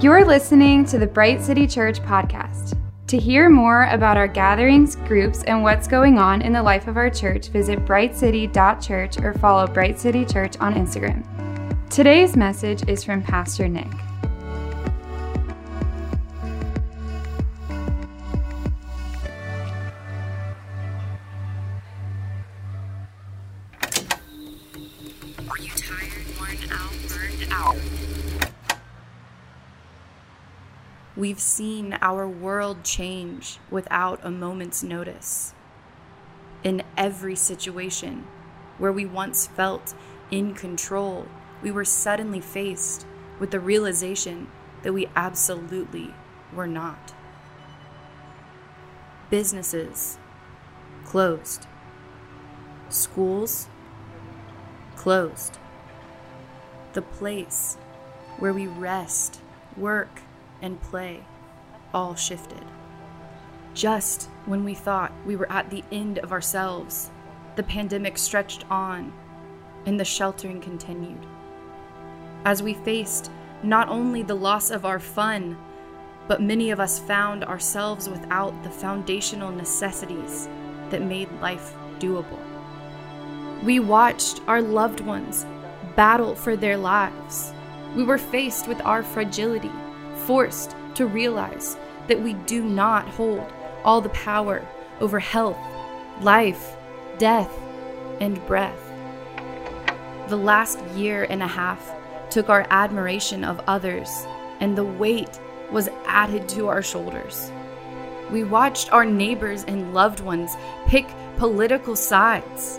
You're 0.00 0.24
listening 0.24 0.86
to 0.86 0.98
the 0.98 1.06
Bright 1.06 1.42
City 1.42 1.66
Church 1.66 2.00
podcast. 2.00 2.74
To 3.08 3.18
hear 3.18 3.50
more 3.50 3.84
about 3.90 4.16
our 4.16 4.26
gatherings, 4.26 4.96
groups, 4.96 5.44
and 5.44 5.62
what's 5.62 5.86
going 5.86 6.18
on 6.18 6.40
in 6.40 6.54
the 6.54 6.62
life 6.62 6.88
of 6.88 6.96
our 6.96 7.10
church, 7.10 7.48
visit 7.48 7.84
brightcity.church 7.84 9.18
or 9.18 9.34
follow 9.34 9.66
Bright 9.66 10.00
City 10.00 10.24
Church 10.24 10.56
on 10.58 10.72
Instagram. 10.72 11.22
Today's 11.90 12.34
message 12.34 12.88
is 12.88 13.04
from 13.04 13.22
Pastor 13.22 13.68
Nick. 13.68 13.92
We've 31.30 31.38
seen 31.38 31.96
our 32.02 32.26
world 32.26 32.82
change 32.82 33.60
without 33.70 34.18
a 34.24 34.32
moment's 34.32 34.82
notice. 34.82 35.54
In 36.64 36.82
every 36.96 37.36
situation 37.36 38.26
where 38.78 38.90
we 38.90 39.06
once 39.06 39.46
felt 39.46 39.94
in 40.32 40.54
control, 40.54 41.28
we 41.62 41.70
were 41.70 41.84
suddenly 41.84 42.40
faced 42.40 43.06
with 43.38 43.52
the 43.52 43.60
realization 43.60 44.48
that 44.82 44.92
we 44.92 45.06
absolutely 45.14 46.12
were 46.52 46.66
not. 46.66 47.14
Businesses 49.30 50.18
closed, 51.04 51.68
schools 52.88 53.68
closed, 54.96 55.60
the 56.94 57.02
place 57.02 57.76
where 58.40 58.52
we 58.52 58.66
rest, 58.66 59.40
work, 59.76 60.22
and 60.62 60.80
play 60.80 61.24
all 61.92 62.14
shifted. 62.14 62.64
Just 63.74 64.28
when 64.46 64.64
we 64.64 64.74
thought 64.74 65.12
we 65.24 65.36
were 65.36 65.50
at 65.50 65.70
the 65.70 65.84
end 65.92 66.18
of 66.18 66.32
ourselves, 66.32 67.10
the 67.56 67.62
pandemic 67.62 68.18
stretched 68.18 68.64
on 68.70 69.12
and 69.86 69.98
the 69.98 70.04
sheltering 70.04 70.60
continued. 70.60 71.24
As 72.44 72.62
we 72.62 72.74
faced 72.74 73.30
not 73.62 73.88
only 73.88 74.22
the 74.22 74.34
loss 74.34 74.70
of 74.70 74.84
our 74.84 74.98
fun, 74.98 75.56
but 76.26 76.42
many 76.42 76.70
of 76.70 76.80
us 76.80 76.98
found 76.98 77.44
ourselves 77.44 78.08
without 78.08 78.62
the 78.62 78.70
foundational 78.70 79.50
necessities 79.50 80.48
that 80.90 81.02
made 81.02 81.30
life 81.40 81.74
doable. 81.98 82.38
We 83.62 83.80
watched 83.80 84.40
our 84.46 84.62
loved 84.62 85.00
ones 85.00 85.44
battle 85.96 86.34
for 86.34 86.56
their 86.56 86.76
lives. 86.76 87.52
We 87.94 88.04
were 88.04 88.18
faced 88.18 88.68
with 88.68 88.80
our 88.82 89.02
fragility 89.02 89.70
forced 90.30 90.76
to 90.94 91.08
realize 91.08 91.76
that 92.06 92.22
we 92.22 92.34
do 92.34 92.62
not 92.62 93.04
hold 93.08 93.52
all 93.82 94.00
the 94.00 94.08
power 94.10 94.64
over 95.00 95.18
health, 95.18 95.58
life, 96.20 96.76
death, 97.18 97.50
and 98.20 98.46
breath. 98.46 98.78
The 100.28 100.36
last 100.36 100.80
year 100.94 101.26
and 101.28 101.42
a 101.42 101.48
half 101.48 101.92
took 102.30 102.48
our 102.48 102.64
admiration 102.70 103.42
of 103.42 103.58
others, 103.66 104.08
and 104.60 104.78
the 104.78 104.84
weight 104.84 105.40
was 105.72 105.88
added 106.06 106.48
to 106.50 106.68
our 106.68 106.80
shoulders. 106.80 107.50
We 108.30 108.44
watched 108.44 108.92
our 108.92 109.04
neighbors 109.04 109.64
and 109.64 109.92
loved 109.92 110.20
ones 110.20 110.52
pick 110.86 111.08
political 111.38 111.96
sides. 111.96 112.78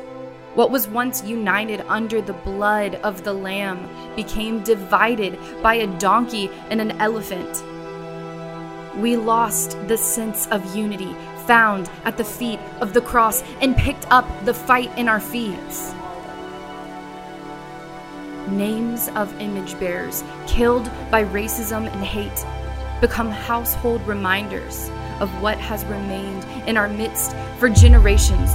What 0.54 0.70
was 0.70 0.88
once 0.88 1.24
united 1.24 1.82
under 1.88 2.22
the 2.22 2.34
blood 2.34 2.96
of 2.96 3.24
the 3.24 3.32
Lamb 3.32 3.88
became 4.18 4.62
divided 4.64 5.40
by 5.62 5.76
a 5.76 5.88
donkey 5.98 6.50
and 6.70 6.82
an 6.82 6.92
elephant. 7.00 7.64
We 8.98 9.16
lost 9.16 9.78
the 9.88 9.98
sense 9.98 10.48
of 10.48 10.76
unity 10.76 11.16
found 11.48 11.90
at 12.04 12.18
the 12.18 12.26
feet 12.26 12.60
of 12.82 12.94
the 12.94 13.00
cross 13.00 13.44
and 13.62 13.78
picked 13.78 14.06
up 14.12 14.28
the 14.44 14.54
fight 14.54 14.96
in 14.98 15.08
our 15.08 15.22
feet. 15.22 15.58
Names 18.50 19.08
of 19.16 19.34
image 19.40 19.80
bearers 19.80 20.22
killed 20.48 20.92
by 21.10 21.24
racism 21.24 21.90
and 21.94 22.04
hate 22.04 22.46
become 23.00 23.32
household 23.32 24.06
reminders 24.06 24.90
of 25.22 25.30
what 25.42 25.58
has 25.58 25.86
remained 25.86 26.46
in 26.68 26.76
our 26.76 26.90
midst 26.90 27.34
for 27.58 27.70
generations. 27.70 28.52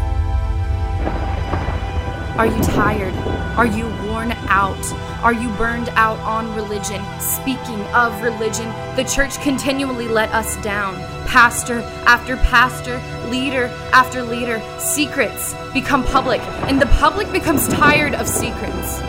Are 2.39 2.47
you 2.47 2.63
tired? 2.65 3.15
Are 3.57 3.65
you 3.65 3.87
worn 4.05 4.33
out? 4.49 4.85
Are 5.25 5.33
you 5.33 5.49
burned 5.57 5.89
out 5.95 6.19
on 6.19 6.55
religion? 6.55 7.03
Speaking 7.19 7.81
of 7.95 8.23
religion, 8.23 8.69
the 8.95 9.05
church 9.05 9.41
continually 9.41 10.07
let 10.07 10.31
us 10.33 10.63
down. 10.63 10.97
Pastor 11.27 11.81
after 12.05 12.37
pastor, 12.37 12.99
leader 13.31 13.69
after 13.95 14.23
leader, 14.23 14.61
secrets 14.79 15.55
become 15.73 16.05
public, 16.05 16.43
and 16.69 16.79
the 16.79 16.87
public 17.01 17.33
becomes 17.33 17.69
tired 17.69 18.15
of 18.15 18.29
secrets. 18.29 19.01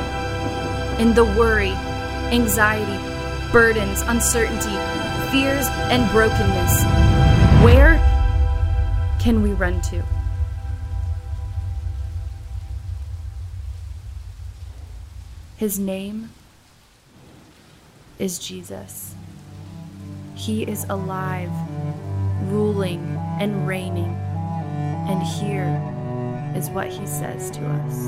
And 0.98 1.14
the 1.14 1.26
worry, 1.26 1.72
anxiety, 2.32 2.98
burdens, 3.52 4.04
uncertainty, 4.04 4.78
fears, 5.32 5.68
and 5.92 6.10
brokenness. 6.12 6.86
Where 7.62 7.98
can 9.20 9.42
we 9.42 9.52
run 9.52 9.82
to? 9.82 10.02
His 15.58 15.80
name 15.80 16.30
is 18.20 18.38
Jesus. 18.38 19.16
He 20.36 20.62
is 20.62 20.86
alive, 20.88 21.50
ruling 22.44 23.02
and 23.40 23.68
reigning. 23.68 24.16
And 25.10 25.24
here 25.24 25.82
is 26.56 26.70
what 26.70 26.90
he 26.90 27.08
says 27.08 27.50
to 27.50 27.66
us 27.66 28.06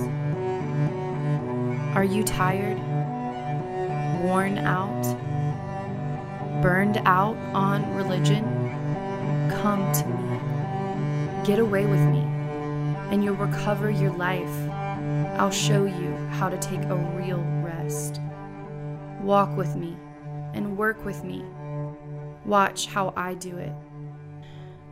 Are 1.95 2.03
you 2.03 2.23
tired, 2.23 2.77
worn 4.21 4.59
out, 4.59 5.01
burned 6.61 6.97
out 7.05 7.35
on 7.55 7.95
religion? 7.95 8.43
Come 9.59 9.91
to 9.93 10.05
me. 10.05 11.47
Get 11.47 11.57
away 11.57 11.87
with 11.87 12.01
me, 12.01 12.19
and 13.09 13.23
you'll 13.23 13.37
recover 13.37 13.89
your 13.89 14.11
life. 14.11 14.69
I'll 15.39 15.49
show 15.49 15.85
you 15.85 16.18
how 16.39 16.47
to 16.47 16.57
take 16.59 16.81
a 16.85 16.95
real 16.95 17.43
rest. 17.61 18.21
Walk 19.21 19.57
with 19.57 19.75
me 19.75 19.97
and 20.53 20.77
work 20.77 21.03
with 21.03 21.21
me. 21.21 21.43
Watch 22.45 22.85
how 22.85 23.13
I 23.17 23.33
do 23.33 23.57
it. 23.57 23.73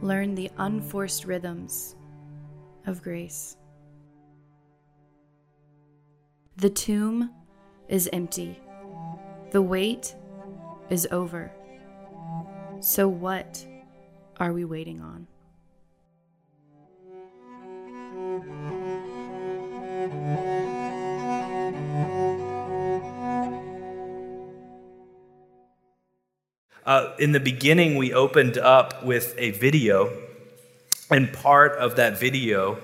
Learn 0.02 0.36
the 0.36 0.52
unforced 0.58 1.24
rhythms 1.24 1.96
of 2.86 3.02
grace. 3.02 3.56
The 6.58 6.70
tomb 6.70 7.32
is 7.88 8.10
empty. 8.12 8.60
The 9.52 9.62
wait 9.62 10.18
is 10.90 11.08
over. 11.12 11.50
So, 12.82 13.08
what 13.08 13.66
are 14.38 14.52
we 14.52 14.66
waiting 14.66 15.00
on? 15.00 15.28
Uh, 26.88 27.14
in 27.20 27.34
the 27.34 27.40
beginning, 27.42 27.98
we 27.98 28.14
opened 28.14 28.58
up 28.58 29.04
with 29.04 29.36
a 29.38 29.52
video, 29.52 30.10
and 31.12 31.34
part 31.34 31.74
of 31.74 31.98
that 31.98 32.18
video 32.18 32.78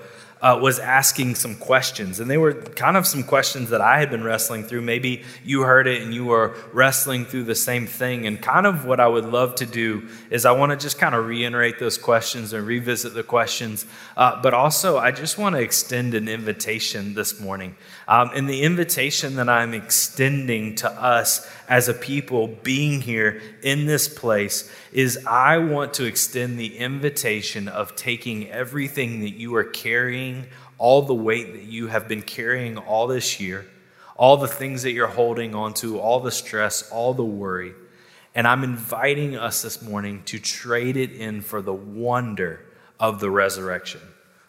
uh, 0.44 0.58
was 0.60 0.78
asking 0.78 1.34
some 1.34 1.54
questions. 1.54 2.20
And 2.20 2.30
they 2.30 2.36
were 2.36 2.52
kind 2.52 2.98
of 2.98 3.06
some 3.06 3.22
questions 3.22 3.70
that 3.70 3.80
I 3.80 3.98
had 3.98 4.10
been 4.10 4.22
wrestling 4.22 4.62
through. 4.62 4.82
Maybe 4.82 5.22
you 5.42 5.62
heard 5.62 5.86
it 5.86 6.02
and 6.02 6.12
you 6.12 6.26
were 6.26 6.54
wrestling 6.74 7.24
through 7.24 7.44
the 7.44 7.54
same 7.54 7.86
thing. 7.86 8.26
And 8.26 8.42
kind 8.42 8.66
of 8.66 8.84
what 8.84 9.00
I 9.00 9.08
would 9.08 9.24
love 9.24 9.54
to 9.56 9.66
do 9.66 10.06
is 10.28 10.44
I 10.44 10.52
want 10.52 10.70
to 10.72 10.76
just 10.76 10.98
kind 10.98 11.14
of 11.14 11.24
reiterate 11.24 11.78
those 11.78 11.96
questions 11.96 12.52
and 12.52 12.66
revisit 12.66 13.14
the 13.14 13.22
questions. 13.22 13.86
Uh, 14.18 14.42
but 14.42 14.52
also, 14.52 14.98
I 14.98 15.12
just 15.12 15.38
want 15.38 15.56
to 15.56 15.62
extend 15.62 16.12
an 16.12 16.28
invitation 16.28 17.14
this 17.14 17.40
morning. 17.40 17.74
Um, 18.06 18.30
and 18.34 18.46
the 18.46 18.64
invitation 18.64 19.36
that 19.36 19.48
I'm 19.48 19.72
extending 19.72 20.74
to 20.76 20.90
us 20.90 21.50
as 21.70 21.88
a 21.88 21.94
people 21.94 22.48
being 22.48 23.00
here 23.00 23.40
in 23.62 23.86
this 23.86 24.08
place 24.08 24.70
is 24.92 25.24
I 25.26 25.58
want 25.58 25.94
to 25.94 26.04
extend 26.04 26.58
the 26.58 26.76
invitation 26.76 27.66
of 27.68 27.96
taking 27.96 28.50
everything 28.50 29.20
that 29.20 29.30
you 29.30 29.54
are 29.56 29.64
carrying, 29.64 30.33
all 30.78 31.02
the 31.02 31.14
weight 31.14 31.52
that 31.52 31.64
you 31.64 31.88
have 31.88 32.08
been 32.08 32.22
carrying 32.22 32.78
all 32.78 33.06
this 33.06 33.40
year, 33.40 33.66
all 34.16 34.36
the 34.36 34.48
things 34.48 34.82
that 34.82 34.92
you're 34.92 35.06
holding 35.06 35.54
onto, 35.54 35.98
all 35.98 36.20
the 36.20 36.30
stress, 36.30 36.90
all 36.90 37.14
the 37.14 37.24
worry. 37.24 37.74
And 38.34 38.46
I'm 38.46 38.64
inviting 38.64 39.36
us 39.36 39.62
this 39.62 39.82
morning 39.82 40.22
to 40.24 40.38
trade 40.38 40.96
it 40.96 41.12
in 41.12 41.40
for 41.40 41.62
the 41.62 41.74
wonder 41.74 42.64
of 42.98 43.20
the 43.20 43.30
resurrection 43.30 44.00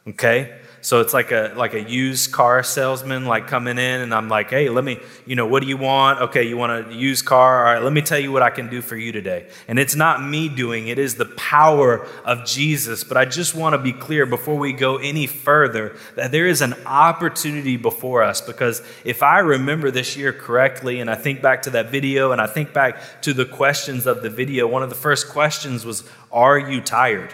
Okay? 0.08 0.60
So 0.86 1.02
it's 1.02 1.16
like 1.16 1.32
a 1.32 1.52
like 1.58 1.74
a 1.74 1.82
used 1.82 2.32
car 2.32 2.62
salesman 2.62 3.26
like 3.26 3.48
coming 3.48 3.80
in 3.80 4.02
and 4.02 4.14
I'm 4.14 4.30
like, 4.30 4.52
"Hey, 4.52 4.70
let 4.70 4.84
me, 4.84 5.00
you 5.26 5.36
know, 5.36 5.48
what 5.48 5.64
do 5.64 5.68
you 5.68 5.78
want? 5.78 6.22
Okay, 6.22 6.44
you 6.44 6.58
want 6.58 6.92
a 6.92 6.94
used 6.94 7.26
car? 7.26 7.66
All 7.66 7.74
right, 7.74 7.82
let 7.82 7.92
me 7.92 8.04
tell 8.04 8.20
you 8.20 8.32
what 8.32 8.44
I 8.44 8.52
can 8.52 8.70
do 8.70 8.84
for 8.84 8.96
you 8.96 9.12
today." 9.12 9.48
And 9.68 9.80
it's 9.80 9.96
not 9.96 10.24
me 10.24 10.48
doing, 10.48 10.88
it 10.90 11.00
is 11.00 11.16
the 11.16 11.26
power 11.26 12.06
of 12.24 12.46
Jesus. 12.46 13.04
But 13.04 13.18
I 13.18 13.26
just 13.26 13.56
want 13.56 13.74
to 13.74 13.80
be 13.80 13.94
clear 13.94 14.28
before 14.28 14.60
we 14.60 14.74
go 14.74 14.98
any 14.98 15.26
further 15.26 15.96
that 16.14 16.32
there 16.32 16.46
is 16.46 16.62
an 16.62 16.76
opportunity 16.86 17.78
before 17.78 18.22
us 18.22 18.40
because 18.40 18.84
if 19.04 19.24
I 19.24 19.40
remember 19.40 19.90
this 19.90 20.16
year 20.16 20.34
correctly 20.34 21.00
and 21.00 21.10
I 21.10 21.16
think 21.16 21.42
back 21.42 21.64
to 21.64 21.72
that 21.72 21.90
video 21.90 22.32
and 22.32 22.40
I 22.40 22.46
think 22.46 22.74
back 22.74 23.22
to 23.24 23.34
the 23.34 23.46
questions 23.46 24.06
of 24.06 24.22
the 24.22 24.30
video, 24.30 24.68
one 24.68 24.84
of 24.84 24.90
the 24.90 24.96
first 24.96 25.30
questions 25.30 25.84
was, 25.84 26.04
"Are 26.32 26.60
you 26.60 26.80
tired?" 26.80 27.34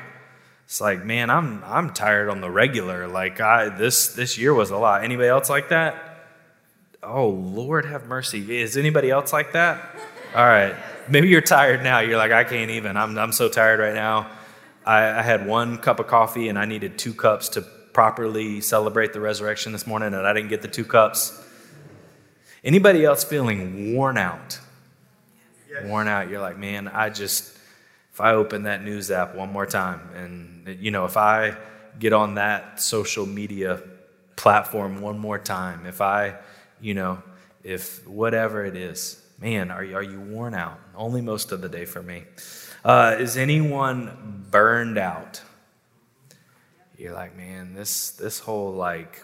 It's 0.71 0.79
like, 0.79 1.03
man, 1.03 1.29
I'm 1.29 1.61
I'm 1.65 1.89
tired 1.91 2.29
on 2.29 2.39
the 2.39 2.49
regular. 2.49 3.05
Like 3.05 3.41
I 3.41 3.67
this 3.67 4.15
this 4.15 4.37
year 4.37 4.53
was 4.53 4.69
a 4.69 4.77
lot. 4.77 5.03
Anybody 5.03 5.27
else 5.27 5.49
like 5.49 5.67
that? 5.67 6.29
Oh 7.03 7.27
Lord 7.27 7.83
have 7.83 8.05
mercy. 8.07 8.61
Is 8.61 8.77
anybody 8.77 9.09
else 9.09 9.33
like 9.33 9.51
that? 9.51 9.81
All 10.33 10.45
right. 10.45 10.73
Maybe 11.09 11.27
you're 11.27 11.41
tired 11.41 11.83
now. 11.83 11.99
You're 11.99 12.15
like, 12.15 12.31
I 12.31 12.45
can't 12.45 12.71
even. 12.71 12.95
I'm 12.95 13.17
I'm 13.17 13.33
so 13.33 13.49
tired 13.49 13.81
right 13.81 13.93
now. 13.93 14.31
I, 14.85 15.19
I 15.19 15.21
had 15.21 15.45
one 15.45 15.77
cup 15.77 15.99
of 15.99 16.07
coffee 16.07 16.47
and 16.47 16.57
I 16.57 16.63
needed 16.63 16.97
two 16.97 17.13
cups 17.13 17.49
to 17.49 17.63
properly 17.63 18.61
celebrate 18.61 19.11
the 19.11 19.19
resurrection 19.19 19.73
this 19.73 19.85
morning, 19.85 20.13
and 20.13 20.25
I 20.25 20.31
didn't 20.31 20.51
get 20.51 20.61
the 20.61 20.69
two 20.69 20.85
cups. 20.85 21.37
Anybody 22.63 23.03
else 23.03 23.25
feeling 23.25 23.93
worn 23.93 24.17
out? 24.17 24.57
Yes. 25.69 25.83
Worn 25.83 26.07
out. 26.07 26.29
You're 26.29 26.39
like, 26.39 26.57
man, 26.57 26.87
I 26.87 27.09
just 27.09 27.50
I 28.21 28.33
open 28.33 28.63
that 28.63 28.83
news 28.83 29.11
app 29.11 29.35
one 29.35 29.51
more 29.51 29.65
time, 29.65 30.01
and 30.15 30.77
you 30.79 30.91
know, 30.91 31.05
if 31.05 31.17
I 31.17 31.57
get 31.99 32.13
on 32.13 32.35
that 32.35 32.81
social 32.81 33.25
media 33.25 33.81
platform 34.35 35.01
one 35.01 35.19
more 35.19 35.37
time, 35.37 35.85
if 35.85 36.01
I, 36.01 36.35
you 36.79 36.93
know, 36.93 37.21
if 37.63 38.07
whatever 38.07 38.65
it 38.65 38.75
is, 38.75 39.21
man, 39.39 39.71
are 39.71 39.83
you, 39.83 39.95
are 39.95 40.03
you 40.03 40.19
worn 40.19 40.53
out? 40.53 40.79
Only 40.95 41.21
most 41.21 41.51
of 41.51 41.61
the 41.61 41.69
day 41.69 41.85
for 41.85 42.01
me. 42.01 42.23
Uh, 42.83 43.17
is 43.19 43.37
anyone 43.37 44.45
burned 44.49 44.97
out? 44.97 45.41
You're 46.97 47.13
like, 47.13 47.35
man, 47.35 47.73
this 47.73 48.11
this 48.11 48.39
whole 48.39 48.73
like 48.73 49.23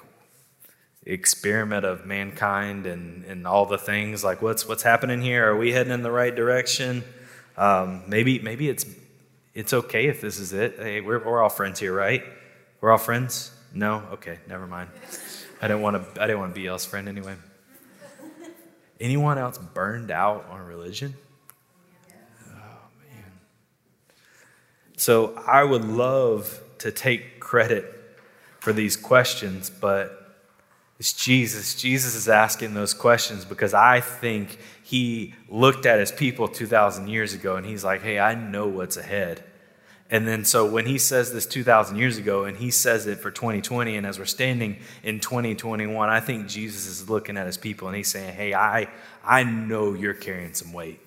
experiment 1.03 1.85
of 1.85 2.05
mankind 2.05 2.85
and, 2.85 3.23
and 3.23 3.47
all 3.47 3.65
the 3.65 3.77
things 3.77 4.23
like 4.23 4.41
what's 4.41 4.67
what's 4.67 4.83
happening 4.83 5.21
here? 5.21 5.51
Are 5.51 5.55
we 5.55 5.71
heading 5.71 5.94
in 5.94 6.03
the 6.03 6.11
right 6.11 6.35
direction? 6.35 7.03
Um, 7.57 8.04
maybe 8.07 8.39
maybe 8.39 8.69
it's 8.69 8.86
it's 9.54 9.74
okay 9.74 10.07
if 10.07 10.21
this 10.21 10.38
is 10.38 10.54
it. 10.54 10.75
Hey, 10.77 11.01
we're, 11.01 11.24
we're 11.24 11.42
all 11.42 11.50
friends 11.50 11.80
here, 11.80 11.94
right? 11.94 12.24
We're 12.80 12.92
all 12.92 13.00
friends. 13.00 13.51
No, 13.74 14.04
okay, 14.13 14.38
never 14.48 14.68
mind. 14.68 14.89
I 15.62 15.68
didn't 15.68 15.81
want 15.81 16.15
to. 16.15 16.21
I 16.21 16.27
didn't 16.27 16.39
want 16.39 16.54
to 16.54 16.59
be 16.59 16.65
y'all's 16.65 16.86
friend 16.86 17.09
anyway. 17.09 17.36
Anyone 19.00 19.38
else 19.38 19.57
burned 19.57 20.12
out 20.12 20.48
on 20.50 20.62
religion? 20.62 21.15
Oh 22.48 22.54
man. 23.00 23.31
So 24.95 25.36
I 25.48 25.63
would 25.63 25.86
love 25.86 26.59
to 26.80 26.92
take 26.92 27.39
credit 27.39 27.86
for 28.59 28.74
these 28.74 28.95
questions, 28.95 29.69
but 29.69 30.17
it's 30.99 31.13
Jesus. 31.13 31.75
Jesus 31.75 32.15
is 32.15 32.27
asking 32.27 32.73
those 32.73 32.94
questions 32.94 33.45
because 33.45 33.73
I 33.73 33.99
think 33.99 34.57
he 34.83 35.35
looked 35.47 35.85
at 35.85 35.99
his 35.99 36.11
people 36.11 36.47
2,000 36.47 37.07
years 37.07 37.33
ago 37.33 37.55
and 37.55 37.65
he's 37.65 37.83
like, 37.83 38.01
hey, 38.01 38.19
I 38.19 38.33
know 38.33 38.67
what's 38.67 38.97
ahead. 38.97 39.44
And 40.09 40.27
then, 40.27 40.45
so 40.45 40.65
when 40.65 40.85
he 40.85 40.97
says 40.97 41.33
this 41.33 41.45
2,000 41.45 41.97
years 41.97 42.17
ago 42.17 42.45
and 42.45 42.57
he 42.57 42.71
says 42.71 43.07
it 43.07 43.19
for 43.19 43.29
2020, 43.29 43.97
and 43.97 44.07
as 44.07 44.17
we're 44.17 44.25
standing 44.25 44.77
in 45.03 45.19
2021, 45.19 46.09
I 46.09 46.19
think 46.21 46.47
Jesus 46.47 46.88
is 46.88 47.09
looking 47.09 47.38
at 47.38 47.45
his 47.45 47.57
people 47.57 47.89
and 47.89 47.97
he's 47.97 48.07
saying, 48.07 48.33
Hey, 48.33 48.53
I, 48.53 48.88
I 49.23 49.44
know 49.44 49.94
you're 49.94 50.13
carrying 50.13 50.53
some 50.53 50.71
weight. 50.71 51.01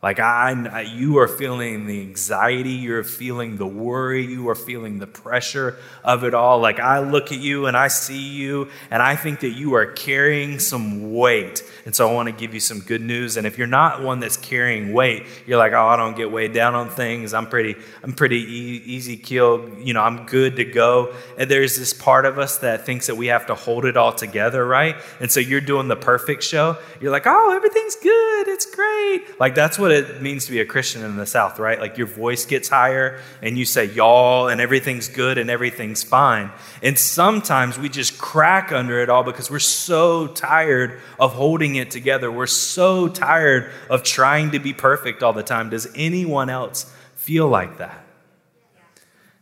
Like 0.00 0.20
I, 0.20 0.82
you 0.82 1.18
are 1.18 1.26
feeling 1.26 1.86
the 1.86 2.00
anxiety, 2.02 2.70
you're 2.70 3.02
feeling 3.02 3.56
the 3.56 3.66
worry, 3.66 4.24
you 4.24 4.48
are 4.48 4.54
feeling 4.54 5.00
the 5.00 5.08
pressure 5.08 5.76
of 6.04 6.22
it 6.22 6.34
all. 6.34 6.60
Like 6.60 6.78
I 6.78 7.00
look 7.00 7.32
at 7.32 7.40
you 7.40 7.66
and 7.66 7.76
I 7.76 7.88
see 7.88 8.28
you, 8.28 8.68
and 8.92 9.02
I 9.02 9.16
think 9.16 9.40
that 9.40 9.48
you 9.48 9.74
are 9.74 9.86
carrying 9.86 10.60
some 10.60 11.14
weight. 11.14 11.64
And 11.84 11.96
so 11.96 12.08
I 12.08 12.12
want 12.12 12.28
to 12.28 12.32
give 12.32 12.54
you 12.54 12.60
some 12.60 12.78
good 12.78 13.00
news. 13.00 13.36
And 13.36 13.44
if 13.44 13.58
you're 13.58 13.66
not 13.66 14.00
one 14.00 14.20
that's 14.20 14.36
carrying 14.36 14.92
weight, 14.92 15.26
you're 15.48 15.58
like, 15.58 15.72
oh, 15.72 15.86
I 15.88 15.96
don't 15.96 16.16
get 16.16 16.30
weighed 16.30 16.52
down 16.52 16.76
on 16.76 16.90
things. 16.90 17.34
I'm 17.34 17.48
pretty, 17.48 17.74
I'm 18.04 18.12
pretty 18.12 18.38
e- 18.38 18.82
easy 18.84 19.16
killed. 19.16 19.78
You 19.80 19.94
know, 19.94 20.02
I'm 20.02 20.26
good 20.26 20.56
to 20.56 20.64
go. 20.64 21.12
And 21.36 21.50
there's 21.50 21.76
this 21.76 21.92
part 21.92 22.24
of 22.24 22.38
us 22.38 22.58
that 22.58 22.86
thinks 22.86 23.08
that 23.08 23.16
we 23.16 23.26
have 23.28 23.46
to 23.46 23.56
hold 23.56 23.84
it 23.84 23.96
all 23.96 24.12
together, 24.12 24.64
right? 24.64 24.94
And 25.18 25.28
so 25.28 25.40
you're 25.40 25.60
doing 25.60 25.88
the 25.88 25.96
perfect 25.96 26.44
show. 26.44 26.76
You're 27.00 27.10
like, 27.10 27.26
oh, 27.26 27.52
everything's 27.52 27.96
good, 27.96 28.46
it's 28.46 28.66
great. 28.66 29.40
Like 29.40 29.56
that's 29.56 29.76
what 29.76 29.87
what 29.88 29.96
it 29.96 30.20
means 30.20 30.44
to 30.44 30.52
be 30.52 30.60
a 30.60 30.66
Christian 30.66 31.02
in 31.02 31.16
the 31.16 31.24
South, 31.24 31.58
right? 31.58 31.80
Like 31.80 31.96
your 31.96 32.06
voice 32.06 32.44
gets 32.44 32.68
higher 32.68 33.20
and 33.40 33.56
you 33.56 33.64
say 33.64 33.86
y'all 33.86 34.48
and 34.48 34.60
everything's 34.60 35.08
good 35.08 35.38
and 35.38 35.48
everything's 35.48 36.02
fine. 36.02 36.50
And 36.82 36.98
sometimes 36.98 37.78
we 37.78 37.88
just 37.88 38.18
crack 38.18 38.70
under 38.70 39.00
it 39.00 39.08
all 39.08 39.24
because 39.24 39.50
we're 39.50 39.58
so 39.58 40.26
tired 40.26 41.00
of 41.18 41.32
holding 41.32 41.76
it 41.76 41.90
together. 41.90 42.30
We're 42.30 42.46
so 42.46 43.08
tired 43.08 43.70
of 43.88 44.02
trying 44.02 44.50
to 44.50 44.58
be 44.58 44.74
perfect 44.74 45.22
all 45.22 45.32
the 45.32 45.42
time. 45.42 45.70
Does 45.70 45.88
anyone 45.94 46.50
else 46.50 46.94
feel 47.16 47.48
like 47.48 47.78
that? 47.78 48.04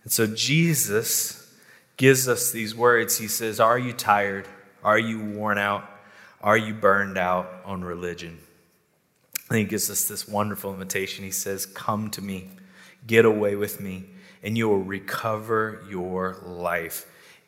And 0.04 0.12
so 0.12 0.28
Jesus 0.28 1.52
gives 1.96 2.28
us 2.28 2.52
these 2.52 2.74
words. 2.74 3.18
He 3.18 3.26
says, 3.26 3.58
Are 3.58 3.78
you 3.78 3.92
tired? 3.92 4.46
Are 4.84 4.98
you 4.98 5.18
worn 5.18 5.58
out? 5.58 5.90
Are 6.40 6.56
you 6.56 6.74
burned 6.74 7.18
out 7.18 7.50
on 7.64 7.82
religion? 7.82 8.38
And 9.48 9.58
he 9.58 9.64
gives 9.64 9.90
us 9.90 10.08
this 10.08 10.26
wonderful 10.26 10.72
invitation. 10.72 11.24
He 11.24 11.30
says, 11.30 11.66
Come 11.66 12.10
to 12.10 12.22
me, 12.22 12.50
get 13.06 13.24
away 13.24 13.54
with 13.54 13.80
me, 13.80 14.04
and 14.42 14.58
you 14.58 14.68
will 14.68 14.82
recover 14.82 15.84
your 15.88 16.36
life. 16.44 17.06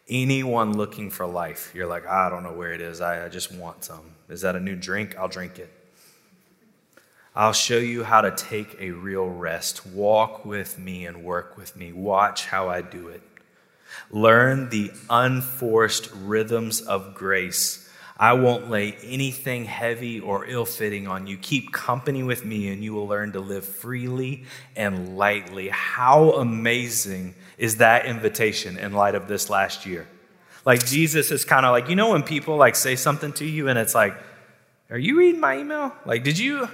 Anyone 0.09 0.77
looking 0.77 1.11
for 1.11 1.27
life, 1.27 1.73
you're 1.75 1.87
like, 1.87 2.07
I 2.07 2.31
don't 2.31 2.43
know 2.43 2.53
where 2.53 2.73
it 2.73 2.81
is. 2.81 3.01
I, 3.01 3.27
I 3.27 3.29
just 3.29 3.53
want 3.53 3.85
some. 3.85 4.13
Is 4.29 4.41
that 4.43 4.57
a 4.57 4.61
new 4.61 4.77
drink? 4.77 5.17
I'll 5.19 5.29
drink 5.29 5.59
it. 5.59 5.73
I'll 7.35 7.53
show 7.53 7.79
you 7.79 8.05
how 8.05 8.23
to 8.23 8.31
take 8.31 8.77
a 8.81 8.91
real 8.91 9.29
rest. 9.29 9.87
Walk 9.87 10.45
with 10.45 10.79
me 10.79 11.07
and 11.07 11.23
work 11.23 11.57
with 11.57 11.77
me. 11.77 11.93
Watch 11.93 12.47
how 12.47 12.69
I 12.69 12.81
do 12.81 13.09
it. 13.09 13.23
Learn 14.11 14.71
the 14.71 14.91
unforced 15.09 16.11
rhythms 16.13 16.81
of 16.81 17.15
grace 17.15 17.88
I 18.21 18.33
won't 18.33 18.69
lay 18.69 18.97
anything 19.05 19.65
heavy 19.65 20.19
or 20.19 20.45
ill 20.47 20.65
fitting 20.65 21.07
on 21.07 21.29
you. 21.29 21.37
Keep 21.39 21.73
company 21.73 22.25
with 22.25 22.45
me, 22.45 22.69
and 22.69 22.83
you 22.83 22.93
will 22.93 23.07
learn 23.07 23.33
to 23.33 23.41
live 23.41 23.65
freely 23.65 24.45
and 24.75 25.17
lightly. 25.17 25.69
How 25.69 26.33
amazing 26.33 27.37
is 27.59 27.77
that 27.77 28.07
invitation 28.07 28.77
in 28.77 28.93
light 28.93 29.15
of 29.15 29.29
this 29.29 29.49
last 29.49 29.87
year? 29.87 30.09
Like, 30.65 30.85
Jesus 30.85 31.31
is 31.31 31.45
kind 31.45 31.65
of 31.65 31.71
like, 31.71 31.89
you 31.89 31.95
know, 31.95 32.11
when 32.11 32.25
people 32.25 32.57
like 32.57 32.75
say 32.75 32.97
something 32.97 33.33
to 33.35 33.45
you, 33.45 33.69
and 33.69 33.79
it's 33.79 33.95
like, 33.95 34.15
Are 34.91 34.99
you 34.99 35.17
reading 35.17 35.41
my 35.41 35.59
email? 35.59 35.93
Like, 36.05 36.25
did 36.25 36.39
you? 36.39 36.69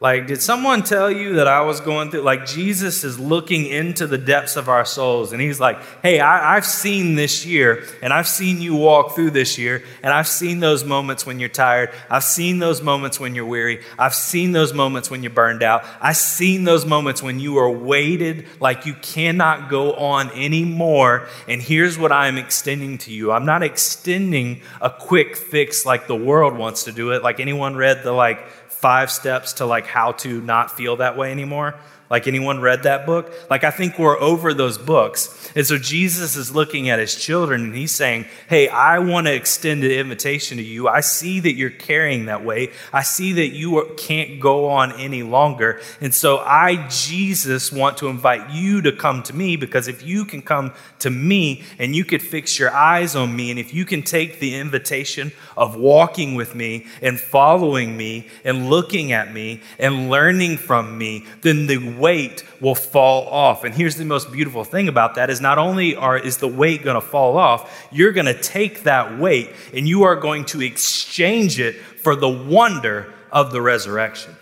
Like, 0.00 0.28
did 0.28 0.40
someone 0.40 0.84
tell 0.84 1.10
you 1.10 1.34
that 1.34 1.48
I 1.48 1.62
was 1.62 1.80
going 1.80 2.12
through? 2.12 2.20
Like, 2.20 2.46
Jesus 2.46 3.02
is 3.02 3.18
looking 3.18 3.66
into 3.66 4.06
the 4.06 4.16
depths 4.16 4.54
of 4.54 4.68
our 4.68 4.84
souls, 4.84 5.32
and 5.32 5.42
He's 5.42 5.58
like, 5.58 5.76
Hey, 6.02 6.20
I, 6.20 6.54
have 6.54 6.64
seen 6.64 7.16
this 7.16 7.44
year, 7.44 7.84
and 8.00 8.12
I've 8.12 8.28
seen 8.28 8.60
you 8.60 8.76
walk 8.76 9.16
through 9.16 9.32
this 9.32 9.58
year, 9.58 9.82
and 10.04 10.12
I've 10.12 10.28
seen 10.28 10.60
those 10.60 10.84
moments 10.84 11.26
when 11.26 11.40
you're 11.40 11.48
tired. 11.48 11.90
I've 12.08 12.22
seen 12.22 12.60
those 12.60 12.80
moments 12.80 13.18
when 13.18 13.34
you're 13.34 13.44
weary. 13.44 13.82
I've 13.98 14.14
seen 14.14 14.52
those 14.52 14.72
moments 14.72 15.10
when 15.10 15.24
you're 15.24 15.32
burned 15.32 15.64
out. 15.64 15.84
I've 16.00 16.16
seen 16.16 16.62
those 16.62 16.86
moments 16.86 17.20
when 17.20 17.40
you 17.40 17.58
are 17.58 17.70
weighted 17.70 18.46
like 18.60 18.86
you 18.86 18.94
cannot 18.94 19.68
go 19.68 19.94
on 19.94 20.30
anymore. 20.30 21.26
And 21.48 21.60
here's 21.60 21.98
what 21.98 22.12
I'm 22.12 22.38
extending 22.38 22.98
to 22.98 23.12
you 23.12 23.32
I'm 23.32 23.46
not 23.46 23.64
extending 23.64 24.60
a 24.80 24.90
quick 24.90 25.34
fix 25.34 25.84
like 25.84 26.06
the 26.06 26.14
world 26.14 26.56
wants 26.56 26.84
to 26.84 26.92
do 26.92 27.10
it. 27.10 27.24
Like, 27.24 27.40
anyone 27.40 27.74
read 27.74 28.04
the 28.04 28.12
like, 28.12 28.46
five 28.80 29.10
steps 29.10 29.54
to 29.54 29.66
like 29.66 29.86
how 29.86 30.12
to 30.12 30.40
not 30.40 30.70
feel 30.70 30.96
that 30.96 31.16
way 31.16 31.32
anymore 31.32 31.74
like, 32.10 32.26
anyone 32.26 32.60
read 32.60 32.84
that 32.84 33.04
book? 33.04 33.32
Like, 33.50 33.64
I 33.64 33.70
think 33.70 33.98
we're 33.98 34.18
over 34.18 34.54
those 34.54 34.78
books. 34.78 35.52
And 35.54 35.66
so 35.66 35.76
Jesus 35.76 36.36
is 36.36 36.54
looking 36.54 36.88
at 36.88 36.98
his 36.98 37.14
children 37.14 37.64
and 37.64 37.74
he's 37.74 37.92
saying, 37.92 38.26
Hey, 38.48 38.68
I 38.68 38.98
want 38.98 39.26
to 39.26 39.34
extend 39.34 39.84
an 39.84 39.90
invitation 39.90 40.56
to 40.56 40.62
you. 40.62 40.88
I 40.88 41.00
see 41.00 41.40
that 41.40 41.54
you're 41.54 41.70
carrying 41.70 42.26
that 42.26 42.44
weight. 42.44 42.72
I 42.92 43.02
see 43.02 43.32
that 43.34 43.48
you 43.48 43.94
can't 43.96 44.40
go 44.40 44.68
on 44.68 44.92
any 44.92 45.22
longer. 45.22 45.80
And 46.00 46.14
so 46.14 46.38
I, 46.38 46.86
Jesus, 46.88 47.70
want 47.70 47.98
to 47.98 48.08
invite 48.08 48.50
you 48.50 48.80
to 48.82 48.92
come 48.92 49.22
to 49.24 49.36
me 49.36 49.56
because 49.56 49.88
if 49.88 50.02
you 50.02 50.24
can 50.24 50.42
come 50.42 50.72
to 51.00 51.10
me 51.10 51.64
and 51.78 51.94
you 51.94 52.04
could 52.04 52.22
fix 52.22 52.58
your 52.58 52.72
eyes 52.72 53.14
on 53.14 53.34
me, 53.34 53.50
and 53.50 53.58
if 53.58 53.74
you 53.74 53.84
can 53.84 54.02
take 54.02 54.40
the 54.40 54.54
invitation 54.54 55.32
of 55.56 55.76
walking 55.76 56.34
with 56.34 56.54
me 56.54 56.86
and 57.02 57.20
following 57.20 57.96
me 57.96 58.28
and 58.44 58.70
looking 58.70 59.12
at 59.12 59.32
me 59.32 59.60
and 59.78 60.08
learning 60.08 60.56
from 60.56 60.96
me, 60.96 61.26
then 61.42 61.66
the 61.66 61.97
weight 61.98 62.44
will 62.60 62.74
fall 62.74 63.26
off. 63.28 63.64
And 63.64 63.74
here's 63.74 63.96
the 63.96 64.04
most 64.04 64.32
beautiful 64.32 64.64
thing 64.64 64.88
about 64.88 65.16
that 65.16 65.30
is 65.30 65.40
not 65.40 65.58
only 65.58 65.96
are, 65.96 66.18
is 66.18 66.38
the 66.38 66.48
weight 66.48 66.82
going 66.82 66.94
to 66.94 67.06
fall 67.06 67.36
off, 67.36 67.88
you're 67.92 68.12
going 68.12 68.26
to 68.26 68.40
take 68.40 68.84
that 68.84 69.18
weight 69.18 69.50
and 69.74 69.88
you 69.88 70.04
are 70.04 70.16
going 70.16 70.44
to 70.46 70.62
exchange 70.62 71.60
it 71.60 71.74
for 71.76 72.16
the 72.16 72.28
wonder 72.28 73.12
of 73.30 73.52
the 73.52 73.60
resurrection. 73.60 74.34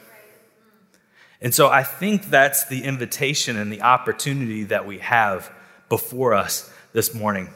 And 1.40 1.54
so 1.54 1.68
I 1.68 1.82
think 1.82 2.26
that's 2.30 2.66
the 2.66 2.84
invitation 2.84 3.56
and 3.56 3.72
the 3.72 3.82
opportunity 3.82 4.64
that 4.64 4.86
we 4.86 4.98
have 4.98 5.50
before 5.88 6.34
us 6.34 6.72
this 6.92 7.14
morning. 7.14 7.50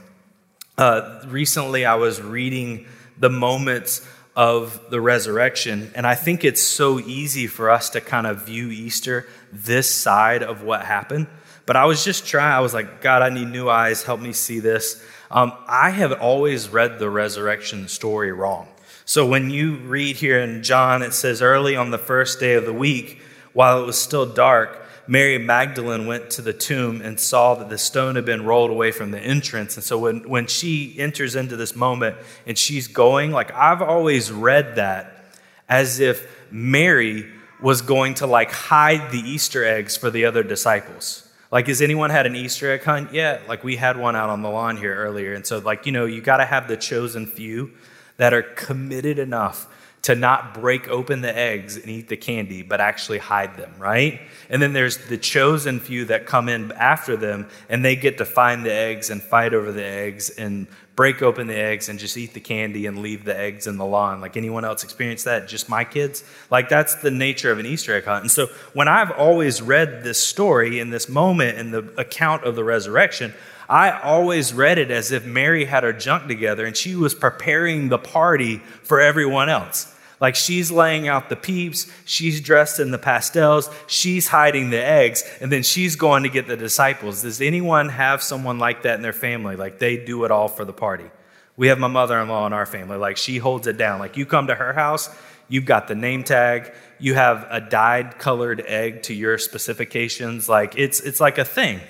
Uh, 0.76 1.23
recently, 1.26 1.85
I 1.85 1.95
was 1.97 2.21
reading 2.21 2.87
the 3.19 3.30
moments 3.30 4.07
of 4.37 4.80
the 4.90 5.00
resurrection, 5.00 5.90
and 5.95 6.07
I 6.07 6.14
think 6.14 6.45
it's 6.45 6.62
so 6.62 7.00
easy 7.00 7.47
for 7.47 7.71
us 7.71 7.90
to 7.90 8.00
kind 8.00 8.26
of 8.26 8.47
view 8.47 8.71
Easter 8.71 9.26
this 9.52 9.92
side 9.92 10.42
of 10.42 10.62
what 10.62 10.85
happened. 10.85 11.26
But 11.66 11.76
I 11.76 11.85
was 11.85 12.04
just 12.04 12.26
trying, 12.26 12.52
I 12.52 12.61
was 12.61 12.75
like, 12.75 13.00
God, 13.00 13.23
I 13.23 13.28
need 13.28 13.49
new 13.49 13.69
eyes, 13.69 14.02
help 14.02 14.21
me 14.21 14.33
see 14.33 14.61
this. 14.61 15.02
Um, 15.30 15.52
I 15.69 15.90
have 15.90 16.12
always 16.21 16.69
read 16.69 16.99
the 16.99 17.09
resurrection 17.09 17.87
story 17.88 18.33
wrong. 18.33 18.69
So 19.04 19.26
when 19.26 19.50
you 19.50 19.76
read 19.76 20.16
here 20.16 20.40
in 20.40 20.62
John, 20.62 21.02
it 21.02 21.14
says, 21.14 21.42
early 21.42 21.76
on 21.76 21.90
the 21.90 21.99
first 21.99 22.40
day 22.40 22.54
of 22.54 22.64
the 22.64 22.73
week, 22.73 23.21
while 23.52 23.83
it 23.83 23.87
was 23.87 24.00
still 24.00 24.26
dark, 24.26 24.80
Mary 25.07 25.38
Magdalene 25.38 26.07
went 26.07 26.30
to 26.30 26.42
the 26.42 26.52
tomb 26.52 27.00
and 27.02 27.19
saw 27.19 27.57
that 27.57 27.69
the 27.69 27.78
stone 27.78 28.14
had 28.14 28.25
been 28.25 28.45
rolled 28.45 28.71
away 28.71 28.92
from 28.92 29.11
the 29.11 29.19
entrance. 29.19 29.76
And 29.76 29.83
so 29.83 29.99
when, 29.99 30.28
when 30.28 30.47
she 30.47 30.95
enters 30.99 31.35
into 31.35 31.57
this 31.57 31.75
moment 31.75 32.16
and 32.47 32.57
she's 32.57 32.87
going, 32.87 33.33
like 33.33 33.52
I've 33.52 33.83
always 33.83 34.30
read 34.30 34.76
that 34.76 35.25
as 35.69 35.99
if 35.99 36.28
Mary 36.52 37.28
was 37.62 37.83
going 37.83 38.14
to 38.14 38.26
like 38.26 38.50
hide 38.50 39.11
the 39.11 39.19
Easter 39.19 39.64
eggs 39.64 39.97
for 39.97 40.11
the 40.11 40.25
other 40.25 40.43
disciples. 40.43 41.26
Like, 41.50 41.67
has 41.67 41.83
anyone 41.83 42.11
had 42.11 42.26
an 42.26 42.37
Easter 42.37 42.71
egg 42.71 42.85
hunt 42.85 43.12
yet? 43.12 43.49
Like, 43.49 43.64
we 43.64 43.75
had 43.75 43.97
one 43.97 44.14
out 44.14 44.31
on 44.31 44.43
the 44.43 44.49
lawn 44.49 44.76
here 44.76 44.95
earlier. 44.95 45.35
And 45.35 45.45
so, 45.45 45.59
like, 45.59 45.85
you 45.85 45.90
know, 45.90 46.05
you 46.05 46.21
got 46.21 46.37
to 46.37 46.45
have 46.45 46.69
the 46.69 46.76
chosen 46.76 47.26
few 47.26 47.73
that 48.19 48.33
are 48.33 48.43
committed 48.43 49.19
enough 49.19 49.67
to 50.02 50.14
not 50.14 50.54
break 50.54 50.88
open 50.88 51.21
the 51.21 51.37
eggs 51.37 51.76
and 51.76 51.88
eat 51.88 52.09
the 52.09 52.16
candy, 52.16 52.62
but 52.62 52.80
actually 52.80 53.19
hide 53.19 53.57
them, 53.57 53.73
right? 53.78 54.21
And 54.49 54.61
then 54.62 54.73
there's 54.73 54.97
the 54.97 55.19
chosen 55.19 55.78
few 55.78 56.07
that 56.07 56.26
come 56.26 56.49
in 56.49 56.73
after 56.73 57.16
them 57.16 57.49
and 57.69 57.85
they 57.85 57.97
get 57.97 58.19
to 58.19 58.25
find 58.25 58.64
the 58.64 58.73
eggs 58.73 59.11
and 59.11 59.23
fight 59.23 59.52
over 59.52 59.71
the 59.73 59.85
eggs 59.85 60.30
and 60.30 60.66
break 60.97 61.23
open 61.23 61.47
the 61.47 61.57
eggs 61.57 61.88
and 61.88 61.99
just 61.99 62.16
eat 62.16 62.35
the 62.35 62.40
candy 62.40 62.87
and 62.87 62.99
leave 62.99 63.25
the 63.25 63.38
eggs 63.38 63.66
in 63.66 63.76
the 63.76 63.85
lawn. 63.85 64.21
Like 64.21 64.37
anyone 64.37 64.64
else 64.64 64.85
experience 64.85 65.25
that? 65.25 65.49
Just 65.49 65.69
my 65.69 65.85
kids? 65.85 66.25
Like 66.50 66.69
that's 66.69 66.97
the 66.97 67.11
nature 67.11 67.50
of 67.52 67.59
an 67.59 67.66
Easter 67.66 67.95
egg 67.95 68.04
hunt. 68.04 68.23
And 68.23 68.30
so 68.30 68.49
when 68.73 68.88
I've 68.88 69.11
always 69.11 69.61
read 69.61 70.02
this 70.02 70.23
story 70.23 70.80
in 70.80 70.90
this 70.90 71.09
moment 71.09 71.59
in 71.59 71.71
the 71.71 71.92
account 71.99 72.45
of 72.45 72.57
the 72.57 72.64
resurrection, 72.64 73.35
I 73.71 74.00
always 74.00 74.53
read 74.53 74.79
it 74.79 74.91
as 74.91 75.12
if 75.12 75.25
Mary 75.25 75.65
had 75.65 75.85
her 75.85 75.93
junk 75.93 76.27
together 76.27 76.67
and 76.67 76.77
she 76.77 76.97
was 76.97 77.15
preparing 77.15 77.89
the 77.89 77.99
party 77.99 78.57
for 78.83 79.00
everyone 79.00 79.49
else. 79.49 79.95
Like 80.21 80.35
she's 80.35 80.73
laying 80.73 81.07
out 81.07 81.29
the 81.29 81.37
peeps, 81.37 81.87
she's 82.05 82.41
dressed 82.41 82.81
in 82.81 82.91
the 82.91 82.99
pastels, 82.99 83.71
she's 83.87 84.27
hiding 84.27 84.71
the 84.71 84.85
eggs, 84.85 85.23
and 85.41 85.53
then 85.53 85.62
she's 85.62 85.95
going 85.95 86.25
to 86.25 86.29
get 86.29 86.49
the 86.49 86.57
disciples. 86.57 87.23
Does 87.23 87.41
anyone 87.41 87.89
have 87.91 88.25
someone 88.25 88.59
like 88.59 88.83
that 88.83 88.97
in 88.97 89.03
their 89.03 89.12
family? 89.12 89.55
Like 89.55 89.79
they 89.79 89.97
do 89.97 90.25
it 90.25 90.33
all 90.33 90.49
for 90.49 90.65
the 90.65 90.73
party. 90.73 91.09
We 91.57 91.69
have 91.69 91.79
my 91.79 91.87
mother 91.87 92.19
in 92.19 92.29
law 92.29 92.49
in 92.49 92.53
our 92.53 92.67
family. 92.67 92.97
Like 92.97 93.19
she 93.19 93.39
holds 93.39 93.69
it 93.69 93.77
down. 93.77 94.00
Like 94.00 94.17
you 94.17 94.27
come 94.27 94.49
to 94.49 94.55
her 94.57 94.73
house, 94.73 95.09
you've 95.49 95.65
got 95.65 95.87
the 95.87 95.95
name 95.95 96.25
tag, 96.25 96.75
you 96.99 97.15
have 97.15 97.47
a 97.49 97.61
dyed 97.61 98.19
colored 98.19 98.65
egg 98.67 99.05
to 99.05 99.15
your 99.15 99.39
specifications. 99.39 100.49
Like 100.49 100.77
it's, 100.77 100.99
it's 100.99 101.21
like 101.21 101.39
a 101.39 101.45
thing. 101.45 101.81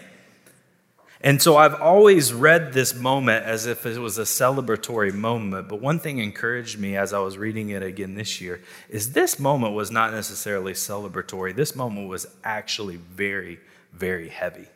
And 1.23 1.43
so 1.43 1.59
I've 1.59 1.79
always 1.81 2.33
read 2.33 2.73
this 2.73 2.95
moment 2.95 3.45
as 3.45 3.67
if 3.67 3.85
it 3.85 3.99
was 3.99 4.17
a 4.17 4.23
celebratory 4.23 5.13
moment. 5.13 5.69
But 5.69 5.81
one 5.81 5.99
thing 5.99 6.19
encouraged 6.19 6.79
me 6.79 6.97
as 6.97 7.13
I 7.13 7.19
was 7.19 7.37
reading 7.37 7.69
it 7.71 7.83
again 7.83 8.15
this 8.15 8.41
year 8.41 8.63
is 8.89 9.13
this 9.13 9.39
moment 9.39 9.75
was 9.75 9.91
not 9.91 10.13
necessarily 10.13 10.73
celebratory. 10.73 11.55
This 11.55 11.77
moment 11.77 12.09
was 12.09 12.27
actually 12.43 12.97
very, 12.97 13.61
very 13.93 14.31
heavy. 14.31 14.67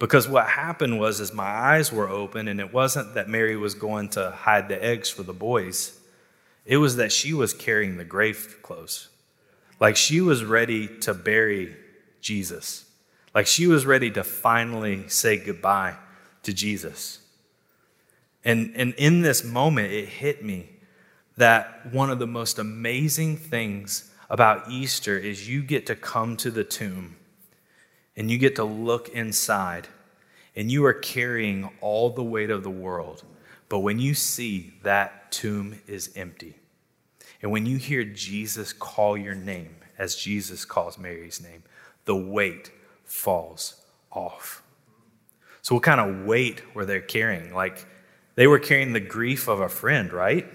Because 0.00 0.26
what 0.26 0.48
happened 0.48 0.98
was 0.98 1.20
as 1.20 1.32
my 1.32 1.44
eyes 1.44 1.92
were 1.92 2.08
open, 2.08 2.48
and 2.48 2.58
it 2.58 2.72
wasn't 2.72 3.14
that 3.14 3.28
Mary 3.28 3.56
was 3.56 3.74
going 3.74 4.08
to 4.10 4.30
hide 4.30 4.68
the 4.68 4.82
eggs 4.82 5.10
for 5.10 5.22
the 5.22 5.34
boys, 5.34 6.00
it 6.64 6.78
was 6.78 6.96
that 6.96 7.12
she 7.12 7.34
was 7.34 7.52
carrying 7.52 7.96
the 7.98 8.04
grave 8.04 8.56
clothes. 8.62 9.08
Like 9.78 9.96
she 9.96 10.22
was 10.22 10.42
ready 10.42 10.88
to 11.00 11.12
bury 11.12 11.76
Jesus. 12.22 12.86
Like 13.34 13.46
she 13.46 13.66
was 13.66 13.86
ready 13.86 14.10
to 14.12 14.24
finally 14.24 15.08
say 15.08 15.36
goodbye 15.36 15.96
to 16.42 16.52
Jesus. 16.52 17.20
And, 18.44 18.72
and 18.74 18.94
in 18.94 19.22
this 19.22 19.44
moment, 19.44 19.92
it 19.92 20.08
hit 20.08 20.44
me 20.44 20.70
that 21.36 21.92
one 21.92 22.10
of 22.10 22.18
the 22.18 22.26
most 22.26 22.58
amazing 22.58 23.36
things 23.36 24.10
about 24.28 24.70
Easter 24.70 25.16
is 25.18 25.48
you 25.48 25.62
get 25.62 25.86
to 25.86 25.96
come 25.96 26.36
to 26.38 26.50
the 26.50 26.64
tomb 26.64 27.16
and 28.16 28.30
you 28.30 28.38
get 28.38 28.56
to 28.56 28.64
look 28.64 29.08
inside 29.10 29.88
and 30.56 30.70
you 30.70 30.84
are 30.84 30.92
carrying 30.92 31.70
all 31.80 32.10
the 32.10 32.22
weight 32.22 32.50
of 32.50 32.62
the 32.62 32.70
world. 32.70 33.22
But 33.68 33.80
when 33.80 33.98
you 33.98 34.14
see 34.14 34.74
that 34.82 35.30
tomb 35.30 35.80
is 35.86 36.10
empty, 36.16 36.56
and 37.42 37.50
when 37.50 37.66
you 37.66 37.76
hear 37.76 38.04
Jesus 38.04 38.72
call 38.72 39.16
your 39.16 39.34
name, 39.34 39.76
as 39.96 40.16
Jesus 40.16 40.64
calls 40.64 40.98
Mary's 40.98 41.40
name, 41.40 41.62
the 42.04 42.16
weight 42.16 42.70
falls 43.10 43.74
off. 44.12 44.62
So, 45.62 45.74
what 45.74 45.84
kind 45.84 46.00
of 46.00 46.24
weight 46.26 46.62
were 46.74 46.86
they 46.86 47.00
carrying? 47.00 47.52
Like, 47.52 47.84
they 48.36 48.46
were 48.46 48.58
carrying 48.58 48.92
the 48.92 49.00
grief 49.00 49.48
of 49.48 49.60
a 49.60 49.68
friend, 49.68 50.12
right? 50.12 50.46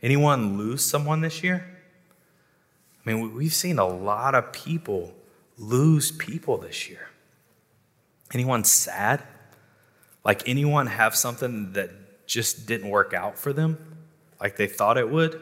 Anyone 0.00 0.56
lose 0.56 0.84
someone 0.84 1.20
this 1.20 1.42
year? 1.42 1.66
I 3.04 3.10
mean, 3.10 3.34
we've 3.34 3.52
seen 3.52 3.78
a 3.78 3.86
lot 3.86 4.34
of 4.34 4.52
people 4.52 5.14
lose 5.58 6.10
people 6.12 6.58
this 6.58 6.88
year. 6.88 7.08
Anyone 8.32 8.64
sad? 8.64 9.22
Like, 10.24 10.48
anyone 10.48 10.86
have 10.86 11.14
something 11.16 11.72
that 11.72 11.90
just 12.26 12.66
didn't 12.66 12.90
work 12.90 13.14
out 13.14 13.38
for 13.38 13.52
them 13.52 13.78
like 14.40 14.56
they 14.56 14.66
thought 14.68 14.98
it 14.98 15.10
would? 15.10 15.40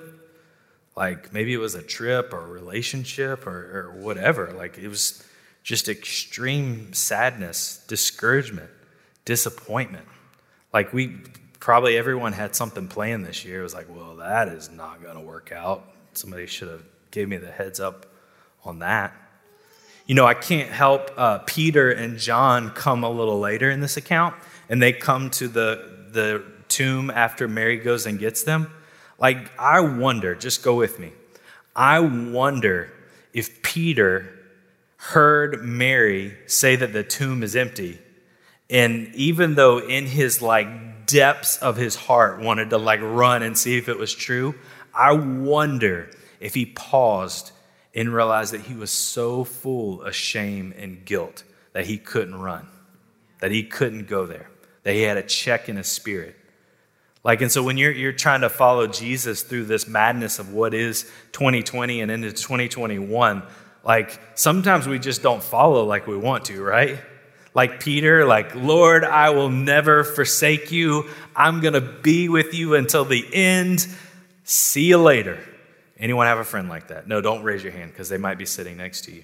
Like, 0.96 1.32
maybe 1.32 1.52
it 1.52 1.58
was 1.58 1.74
a 1.74 1.82
trip 1.82 2.32
or 2.32 2.40
a 2.40 2.46
relationship 2.48 3.46
or, 3.46 3.90
or 3.92 4.00
whatever. 4.00 4.52
Like, 4.52 4.78
it 4.78 4.88
was 4.88 5.22
just 5.66 5.88
extreme 5.88 6.92
sadness, 6.92 7.84
discouragement, 7.88 8.70
disappointment. 9.24 10.06
Like 10.72 10.92
we 10.92 11.16
probably 11.58 11.98
everyone 11.98 12.32
had 12.32 12.54
something 12.54 12.86
planned 12.86 13.26
this 13.26 13.44
year. 13.44 13.58
It 13.58 13.62
was 13.64 13.74
like, 13.74 13.88
well, 13.88 14.14
that 14.16 14.46
is 14.46 14.70
not 14.70 15.02
going 15.02 15.16
to 15.16 15.20
work 15.20 15.50
out. 15.50 15.92
Somebody 16.12 16.46
should 16.46 16.68
have 16.68 16.84
gave 17.10 17.28
me 17.28 17.38
the 17.38 17.50
heads 17.50 17.80
up 17.80 18.06
on 18.64 18.78
that. 18.78 19.12
You 20.06 20.14
know, 20.14 20.24
I 20.24 20.34
can't 20.34 20.70
help 20.70 21.10
uh, 21.16 21.38
Peter 21.38 21.90
and 21.90 22.16
John 22.16 22.70
come 22.70 23.02
a 23.02 23.10
little 23.10 23.40
later 23.40 23.68
in 23.68 23.80
this 23.80 23.96
account, 23.96 24.36
and 24.68 24.80
they 24.80 24.92
come 24.92 25.30
to 25.30 25.48
the 25.48 26.06
the 26.12 26.44
tomb 26.68 27.10
after 27.10 27.48
Mary 27.48 27.78
goes 27.78 28.06
and 28.06 28.20
gets 28.20 28.44
them. 28.44 28.70
Like, 29.18 29.50
I 29.58 29.80
wonder, 29.80 30.36
just 30.36 30.62
go 30.62 30.76
with 30.76 31.00
me. 31.00 31.10
I 31.74 31.98
wonder 31.98 32.92
if 33.32 33.64
Peter 33.64 34.35
heard 35.10 35.62
Mary 35.62 36.36
say 36.46 36.74
that 36.74 36.92
the 36.92 37.04
tomb 37.04 37.44
is 37.44 37.54
empty. 37.54 37.98
And 38.68 39.14
even 39.14 39.54
though 39.54 39.78
in 39.78 40.06
his 40.06 40.42
like 40.42 41.06
depths 41.06 41.58
of 41.58 41.76
his 41.76 41.94
heart 41.94 42.40
wanted 42.40 42.70
to 42.70 42.78
like 42.78 43.00
run 43.00 43.44
and 43.44 43.56
see 43.56 43.78
if 43.78 43.88
it 43.88 43.98
was 43.98 44.12
true, 44.12 44.56
I 44.92 45.12
wonder 45.12 46.10
if 46.40 46.54
he 46.54 46.66
paused 46.66 47.52
and 47.94 48.12
realized 48.12 48.52
that 48.52 48.62
he 48.62 48.74
was 48.74 48.90
so 48.90 49.44
full 49.44 50.02
of 50.02 50.14
shame 50.14 50.74
and 50.76 51.04
guilt 51.04 51.44
that 51.72 51.86
he 51.86 51.98
couldn't 51.98 52.34
run, 52.34 52.66
that 53.40 53.52
he 53.52 53.62
couldn't 53.62 54.08
go 54.08 54.26
there, 54.26 54.50
that 54.82 54.94
he 54.94 55.02
had 55.02 55.16
a 55.16 55.22
check 55.22 55.68
in 55.68 55.76
his 55.76 55.86
spirit. 55.86 56.34
Like, 57.22 57.42
and 57.42 57.50
so 57.50 57.62
when 57.62 57.76
you're, 57.76 57.92
you're 57.92 58.12
trying 58.12 58.40
to 58.40 58.48
follow 58.48 58.88
Jesus 58.88 59.42
through 59.42 59.66
this 59.66 59.86
madness 59.86 60.40
of 60.40 60.52
what 60.52 60.74
is 60.74 61.02
2020 61.32 62.00
and 62.00 62.10
into 62.10 62.32
2021, 62.32 63.42
like 63.86 64.20
sometimes 64.34 64.86
we 64.88 64.98
just 64.98 65.22
don't 65.22 65.42
follow 65.42 65.84
like 65.84 66.06
we 66.06 66.16
want 66.16 66.46
to, 66.46 66.62
right? 66.62 66.98
Like 67.54 67.80
Peter, 67.80 68.26
like, 68.26 68.54
Lord, 68.54 69.02
I 69.02 69.30
will 69.30 69.48
never 69.48 70.04
forsake 70.04 70.70
you. 70.70 71.08
I'm 71.34 71.60
going 71.60 71.72
to 71.72 71.80
be 71.80 72.28
with 72.28 72.52
you 72.52 72.74
until 72.74 73.06
the 73.06 73.24
end. 73.32 73.86
See 74.44 74.84
you 74.84 74.98
later. 74.98 75.40
Anyone 75.98 76.26
have 76.26 76.38
a 76.38 76.44
friend 76.44 76.68
like 76.68 76.88
that? 76.88 77.08
No, 77.08 77.22
don't 77.22 77.44
raise 77.44 77.62
your 77.62 77.72
hand 77.72 77.92
because 77.92 78.10
they 78.10 78.18
might 78.18 78.36
be 78.36 78.44
sitting 78.44 78.76
next 78.76 79.04
to 79.04 79.12
you. 79.14 79.22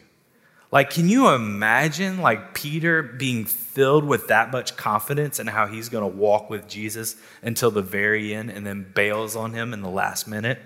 Like, 0.71 0.89
can 0.89 1.11
you 1.11 1.29
imagine, 1.29 2.23
like, 2.23 2.55
Peter 2.55 3.03
being 3.03 3.45
filled 3.45 4.05
with 4.05 4.29
that 4.29 4.51
much 4.51 4.75
confidence 4.79 5.39
and 5.39 5.47
how 5.47 5.67
he's 5.67 5.91
going 5.91 6.11
to 6.11 6.17
walk 6.17 6.49
with 6.49 6.67
Jesus 6.67 7.17
until 7.43 7.71
the 7.71 7.83
very 7.83 8.35
end 8.35 8.49
and 8.49 8.65
then 8.65 8.91
bails 8.95 9.37
on 9.37 9.53
him 9.53 9.75
in 9.75 9.83
the 9.83 9.91
last 9.91 10.27
minute? 10.27 10.59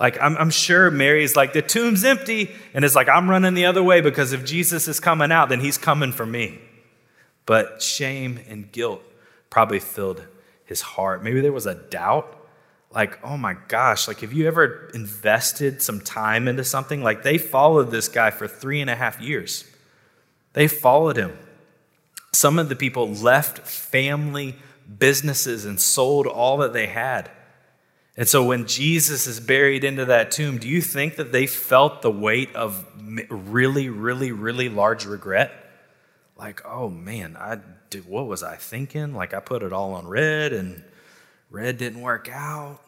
Like, 0.00 0.18
I'm, 0.20 0.34
I'm 0.38 0.50
sure 0.50 0.90
Mary's 0.90 1.36
like, 1.36 1.52
the 1.52 1.60
tomb's 1.60 2.04
empty. 2.04 2.50
And 2.72 2.84
it's 2.86 2.94
like, 2.94 3.08
I'm 3.10 3.28
running 3.28 3.52
the 3.52 3.66
other 3.66 3.82
way 3.82 4.00
because 4.00 4.32
if 4.32 4.46
Jesus 4.46 4.88
is 4.88 4.98
coming 4.98 5.30
out, 5.30 5.50
then 5.50 5.60
he's 5.60 5.76
coming 5.76 6.10
for 6.10 6.24
me. 6.24 6.58
But 7.44 7.82
shame 7.82 8.40
and 8.48 8.72
guilt 8.72 9.02
probably 9.50 9.78
filled 9.78 10.26
his 10.64 10.80
heart. 10.80 11.22
Maybe 11.22 11.42
there 11.42 11.52
was 11.52 11.66
a 11.66 11.74
doubt. 11.74 12.34
Like, 12.92 13.22
oh 13.22 13.36
my 13.36 13.56
gosh, 13.68 14.08
like, 14.08 14.20
have 14.20 14.32
you 14.32 14.48
ever 14.48 14.90
invested 14.94 15.82
some 15.82 16.00
time 16.00 16.48
into 16.48 16.64
something? 16.64 17.02
Like, 17.02 17.22
they 17.22 17.38
followed 17.38 17.90
this 17.90 18.08
guy 18.08 18.30
for 18.30 18.48
three 18.48 18.80
and 18.80 18.88
a 18.88 18.96
half 18.96 19.20
years. 19.20 19.64
They 20.54 20.66
followed 20.66 21.16
him. 21.16 21.36
Some 22.32 22.58
of 22.58 22.68
the 22.68 22.74
people 22.74 23.08
left 23.08 23.58
family 23.58 24.56
businesses 24.98 25.64
and 25.66 25.78
sold 25.78 26.26
all 26.26 26.56
that 26.58 26.72
they 26.72 26.86
had. 26.86 27.30
And 28.20 28.28
so 28.28 28.44
when 28.44 28.66
Jesus 28.66 29.26
is 29.26 29.40
buried 29.40 29.82
into 29.82 30.04
that 30.04 30.30
tomb, 30.30 30.58
do 30.58 30.68
you 30.68 30.82
think 30.82 31.16
that 31.16 31.32
they 31.32 31.46
felt 31.46 32.02
the 32.02 32.10
weight 32.10 32.54
of 32.54 32.84
really, 33.30 33.88
really, 33.88 34.30
really 34.30 34.68
large 34.68 35.06
regret? 35.06 35.50
Like, 36.36 36.60
oh 36.66 36.90
man, 36.90 37.38
I 37.40 37.60
did, 37.88 38.06
what 38.06 38.26
was 38.26 38.42
I 38.42 38.56
thinking? 38.56 39.14
Like 39.14 39.32
I 39.32 39.40
put 39.40 39.62
it 39.62 39.72
all 39.72 39.94
on 39.94 40.06
red 40.06 40.52
and 40.52 40.84
red 41.48 41.78
didn't 41.78 42.02
work 42.02 42.28
out. 42.30 42.80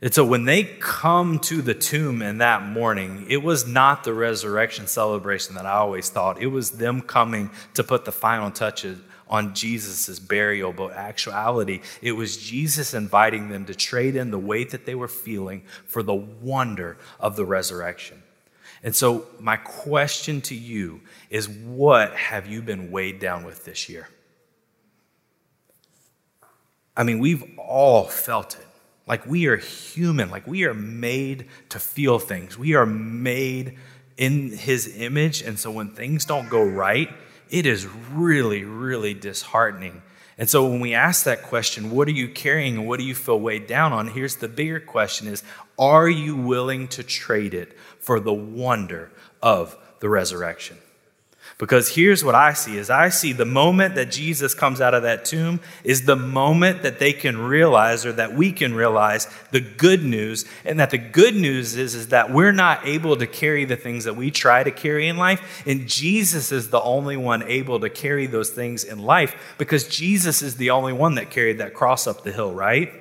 And 0.00 0.14
so 0.14 0.24
when 0.24 0.44
they 0.44 0.62
come 0.62 1.40
to 1.40 1.60
the 1.60 1.74
tomb 1.74 2.22
in 2.22 2.38
that 2.38 2.62
morning, 2.62 3.26
it 3.28 3.42
was 3.42 3.66
not 3.66 4.04
the 4.04 4.14
resurrection 4.14 4.86
celebration 4.86 5.56
that 5.56 5.66
I 5.66 5.72
always 5.72 6.08
thought. 6.08 6.40
It 6.40 6.46
was 6.46 6.70
them 6.70 7.00
coming 7.00 7.50
to 7.74 7.82
put 7.82 8.04
the 8.04 8.12
final 8.12 8.52
touches 8.52 9.00
on 9.32 9.54
Jesus' 9.54 10.18
burial, 10.18 10.74
but 10.74 10.92
actuality, 10.92 11.80
it 12.02 12.12
was 12.12 12.36
Jesus 12.36 12.92
inviting 12.92 13.48
them 13.48 13.64
to 13.64 13.74
trade 13.74 14.14
in 14.14 14.30
the 14.30 14.38
weight 14.38 14.70
that 14.70 14.84
they 14.84 14.94
were 14.94 15.08
feeling 15.08 15.62
for 15.86 16.02
the 16.02 16.14
wonder 16.14 16.98
of 17.18 17.34
the 17.34 17.46
resurrection. 17.46 18.22
And 18.82 18.94
so, 18.94 19.26
my 19.40 19.56
question 19.56 20.42
to 20.42 20.54
you 20.54 21.00
is 21.30 21.48
what 21.48 22.14
have 22.14 22.46
you 22.46 22.60
been 22.60 22.90
weighed 22.90 23.20
down 23.20 23.44
with 23.44 23.64
this 23.64 23.88
year? 23.88 24.06
I 26.94 27.02
mean, 27.02 27.18
we've 27.18 27.58
all 27.58 28.04
felt 28.04 28.56
it. 28.56 28.66
Like 29.06 29.24
we 29.24 29.46
are 29.46 29.56
human, 29.56 30.30
like 30.30 30.46
we 30.46 30.64
are 30.64 30.74
made 30.74 31.46
to 31.70 31.78
feel 31.78 32.18
things. 32.18 32.58
We 32.58 32.74
are 32.74 32.86
made 32.86 33.78
in 34.18 34.50
his 34.50 34.94
image. 34.98 35.40
And 35.40 35.58
so, 35.58 35.70
when 35.70 35.88
things 35.88 36.26
don't 36.26 36.50
go 36.50 36.62
right, 36.62 37.08
it 37.52 37.66
is 37.66 37.86
really, 37.86 38.64
really 38.64 39.14
disheartening. 39.14 40.02
And 40.38 40.48
so 40.48 40.66
when 40.66 40.80
we 40.80 40.94
ask 40.94 41.24
that 41.24 41.42
question, 41.42 41.90
what 41.90 42.08
are 42.08 42.12
you 42.12 42.28
carrying 42.28 42.78
and 42.78 42.88
what 42.88 42.98
do 42.98 43.04
you 43.04 43.14
feel 43.14 43.38
weighed 43.38 43.66
down 43.66 43.92
on? 43.92 44.08
Here's 44.08 44.36
the 44.36 44.48
bigger 44.48 44.80
question 44.80 45.28
is, 45.28 45.44
are 45.78 46.08
you 46.08 46.34
willing 46.34 46.88
to 46.88 47.02
trade 47.02 47.52
it 47.52 47.76
for 48.00 48.18
the 48.18 48.32
wonder 48.32 49.12
of 49.42 49.76
the 50.00 50.08
resurrection? 50.08 50.78
Because 51.62 51.88
here's 51.88 52.24
what 52.24 52.34
I 52.34 52.54
see 52.54 52.76
is 52.76 52.90
I 52.90 53.08
see 53.10 53.32
the 53.32 53.44
moment 53.44 53.94
that 53.94 54.10
Jesus 54.10 54.52
comes 54.52 54.80
out 54.80 54.94
of 54.94 55.04
that 55.04 55.24
tomb 55.24 55.60
is 55.84 56.06
the 56.06 56.16
moment 56.16 56.82
that 56.82 56.98
they 56.98 57.12
can 57.12 57.38
realize 57.38 58.04
or 58.04 58.12
that 58.14 58.34
we 58.34 58.50
can 58.50 58.74
realize 58.74 59.28
the 59.52 59.60
good 59.60 60.02
news 60.02 60.44
and 60.64 60.80
that 60.80 60.90
the 60.90 60.98
good 60.98 61.36
news 61.36 61.76
is, 61.76 61.94
is 61.94 62.08
that 62.08 62.32
we're 62.32 62.50
not 62.50 62.84
able 62.84 63.16
to 63.16 63.28
carry 63.28 63.64
the 63.64 63.76
things 63.76 64.06
that 64.06 64.16
we 64.16 64.28
try 64.28 64.64
to 64.64 64.72
carry 64.72 65.06
in 65.06 65.16
life 65.16 65.62
and 65.64 65.88
Jesus 65.88 66.50
is 66.50 66.70
the 66.70 66.82
only 66.82 67.16
one 67.16 67.44
able 67.44 67.78
to 67.78 67.88
carry 67.88 68.26
those 68.26 68.50
things 68.50 68.82
in 68.82 68.98
life 68.98 69.54
because 69.56 69.86
Jesus 69.86 70.42
is 70.42 70.56
the 70.56 70.70
only 70.70 70.92
one 70.92 71.14
that 71.14 71.30
carried 71.30 71.58
that 71.58 71.74
cross 71.74 72.08
up 72.08 72.24
the 72.24 72.32
hill, 72.32 72.52
right? 72.52 72.92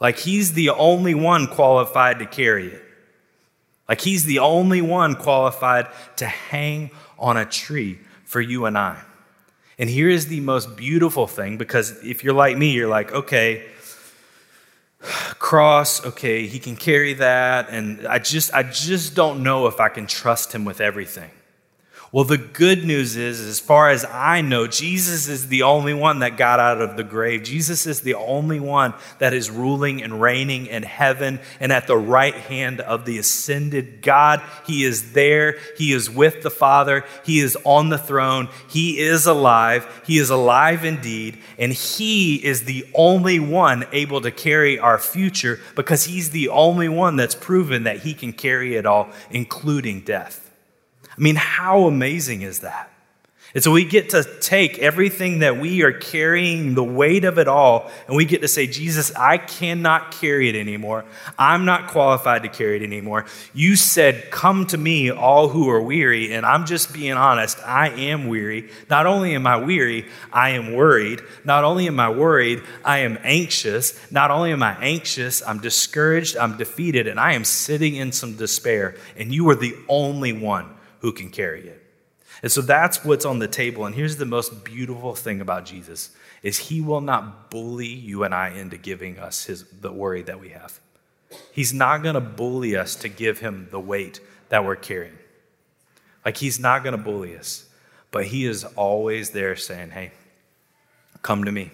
Like 0.00 0.18
he's 0.18 0.54
the 0.54 0.70
only 0.70 1.14
one 1.14 1.46
qualified 1.46 2.18
to 2.18 2.26
carry 2.26 2.72
it. 2.72 2.82
Like 3.88 4.00
he's 4.00 4.24
the 4.24 4.40
only 4.40 4.80
one 4.80 5.14
qualified 5.14 5.86
to 6.16 6.26
hang 6.26 6.90
on 7.22 7.38
a 7.38 7.46
tree 7.46 7.98
for 8.24 8.40
you 8.40 8.66
and 8.66 8.76
I. 8.76 9.00
And 9.78 9.88
here 9.88 10.10
is 10.10 10.26
the 10.26 10.40
most 10.40 10.76
beautiful 10.76 11.26
thing 11.26 11.56
because 11.56 12.02
if 12.04 12.22
you're 12.22 12.34
like 12.34 12.58
me, 12.58 12.72
you're 12.72 12.88
like, 12.88 13.12
okay, 13.12 13.64
cross, 15.38 16.04
okay, 16.04 16.46
he 16.46 16.58
can 16.58 16.76
carry 16.76 17.14
that 17.14 17.70
and 17.70 18.06
I 18.06 18.18
just 18.18 18.52
I 18.52 18.64
just 18.64 19.14
don't 19.14 19.42
know 19.42 19.66
if 19.68 19.80
I 19.80 19.88
can 19.88 20.06
trust 20.06 20.52
him 20.52 20.64
with 20.64 20.80
everything. 20.80 21.30
Well, 22.12 22.24
the 22.24 22.36
good 22.36 22.84
news 22.84 23.16
is, 23.16 23.40
as 23.40 23.58
far 23.58 23.88
as 23.88 24.04
I 24.04 24.42
know, 24.42 24.66
Jesus 24.66 25.28
is 25.28 25.48
the 25.48 25.62
only 25.62 25.94
one 25.94 26.18
that 26.18 26.36
got 26.36 26.60
out 26.60 26.82
of 26.82 26.98
the 26.98 27.02
grave. 27.02 27.42
Jesus 27.42 27.86
is 27.86 28.02
the 28.02 28.16
only 28.16 28.60
one 28.60 28.92
that 29.18 29.32
is 29.32 29.50
ruling 29.50 30.02
and 30.02 30.20
reigning 30.20 30.66
in 30.66 30.82
heaven 30.82 31.40
and 31.58 31.72
at 31.72 31.86
the 31.86 31.96
right 31.96 32.34
hand 32.34 32.82
of 32.82 33.06
the 33.06 33.16
ascended 33.16 34.02
God. 34.02 34.42
He 34.66 34.84
is 34.84 35.12
there. 35.14 35.56
He 35.78 35.94
is 35.94 36.10
with 36.10 36.42
the 36.42 36.50
Father. 36.50 37.06
He 37.24 37.40
is 37.40 37.56
on 37.64 37.88
the 37.88 37.96
throne. 37.96 38.50
He 38.68 38.98
is 38.98 39.24
alive. 39.24 40.02
He 40.06 40.18
is 40.18 40.28
alive 40.28 40.84
indeed. 40.84 41.38
And 41.58 41.72
He 41.72 42.34
is 42.44 42.64
the 42.64 42.86
only 42.94 43.40
one 43.40 43.86
able 43.90 44.20
to 44.20 44.30
carry 44.30 44.78
our 44.78 44.98
future 44.98 45.60
because 45.74 46.04
He's 46.04 46.28
the 46.28 46.50
only 46.50 46.90
one 46.90 47.16
that's 47.16 47.34
proven 47.34 47.84
that 47.84 48.00
He 48.00 48.12
can 48.12 48.34
carry 48.34 48.76
it 48.76 48.84
all, 48.84 49.08
including 49.30 50.02
death. 50.02 50.41
I 51.16 51.20
mean, 51.20 51.36
how 51.36 51.86
amazing 51.86 52.42
is 52.42 52.60
that? 52.60 52.92
And 53.54 53.62
so 53.62 53.70
we 53.70 53.84
get 53.84 54.10
to 54.10 54.24
take 54.40 54.78
everything 54.78 55.40
that 55.40 55.58
we 55.58 55.82
are 55.82 55.92
carrying, 55.92 56.74
the 56.74 56.82
weight 56.82 57.24
of 57.24 57.38
it 57.38 57.48
all, 57.48 57.90
and 58.06 58.16
we 58.16 58.24
get 58.24 58.40
to 58.40 58.48
say, 58.48 58.66
Jesus, 58.66 59.14
I 59.14 59.36
cannot 59.36 60.12
carry 60.12 60.48
it 60.48 60.54
anymore. 60.54 61.04
I'm 61.38 61.66
not 61.66 61.88
qualified 61.88 62.44
to 62.44 62.48
carry 62.48 62.76
it 62.76 62.82
anymore. 62.82 63.26
You 63.52 63.76
said, 63.76 64.30
Come 64.30 64.66
to 64.68 64.78
me, 64.78 65.10
all 65.10 65.48
who 65.48 65.68
are 65.68 65.82
weary. 65.82 66.32
And 66.32 66.46
I'm 66.46 66.64
just 66.64 66.94
being 66.94 67.12
honest, 67.12 67.58
I 67.62 67.90
am 67.90 68.28
weary. 68.28 68.70
Not 68.88 69.04
only 69.04 69.34
am 69.34 69.46
I 69.46 69.58
weary, 69.58 70.08
I 70.32 70.50
am 70.50 70.72
worried. 70.72 71.20
Not 71.44 71.62
only 71.62 71.86
am 71.86 72.00
I 72.00 72.08
worried, 72.08 72.62
I 72.86 73.00
am 73.00 73.18
anxious. 73.22 74.00
Not 74.10 74.30
only 74.30 74.52
am 74.52 74.62
I 74.62 74.78
anxious, 74.82 75.46
I'm 75.46 75.58
discouraged, 75.58 76.38
I'm 76.38 76.56
defeated, 76.56 77.06
and 77.06 77.20
I 77.20 77.34
am 77.34 77.44
sitting 77.44 77.96
in 77.96 78.12
some 78.12 78.36
despair. 78.36 78.94
And 79.18 79.34
you 79.34 79.50
are 79.50 79.56
the 79.56 79.76
only 79.90 80.32
one 80.32 80.70
who 81.02 81.12
can 81.12 81.28
carry 81.28 81.66
it. 81.66 81.82
And 82.42 82.50
so 82.50 82.62
that's 82.62 83.04
what's 83.04 83.24
on 83.24 83.40
the 83.40 83.48
table. 83.48 83.84
And 83.84 83.94
here's 83.94 84.16
the 84.16 84.24
most 84.24 84.64
beautiful 84.64 85.14
thing 85.14 85.40
about 85.40 85.66
Jesus 85.66 86.10
is 86.42 86.58
he 86.58 86.80
will 86.80 87.00
not 87.00 87.50
bully 87.50 87.88
you 87.88 88.24
and 88.24 88.34
I 88.34 88.50
into 88.50 88.76
giving 88.76 89.18
us 89.18 89.44
his, 89.44 89.64
the 89.64 89.92
worry 89.92 90.22
that 90.22 90.40
we 90.40 90.50
have. 90.50 90.80
He's 91.52 91.74
not 91.74 92.02
going 92.02 92.14
to 92.14 92.20
bully 92.20 92.76
us 92.76 92.96
to 92.96 93.08
give 93.08 93.40
him 93.40 93.68
the 93.70 93.80
weight 93.80 94.20
that 94.48 94.64
we're 94.64 94.76
carrying. 94.76 95.18
Like 96.24 96.36
he's 96.36 96.58
not 96.58 96.84
going 96.84 96.96
to 96.96 97.02
bully 97.02 97.36
us, 97.36 97.68
but 98.10 98.26
he 98.26 98.46
is 98.46 98.64
always 98.64 99.30
there 99.30 99.56
saying, 99.56 99.90
"Hey, 99.90 100.12
come 101.22 101.44
to 101.44 101.52
me 101.52 101.72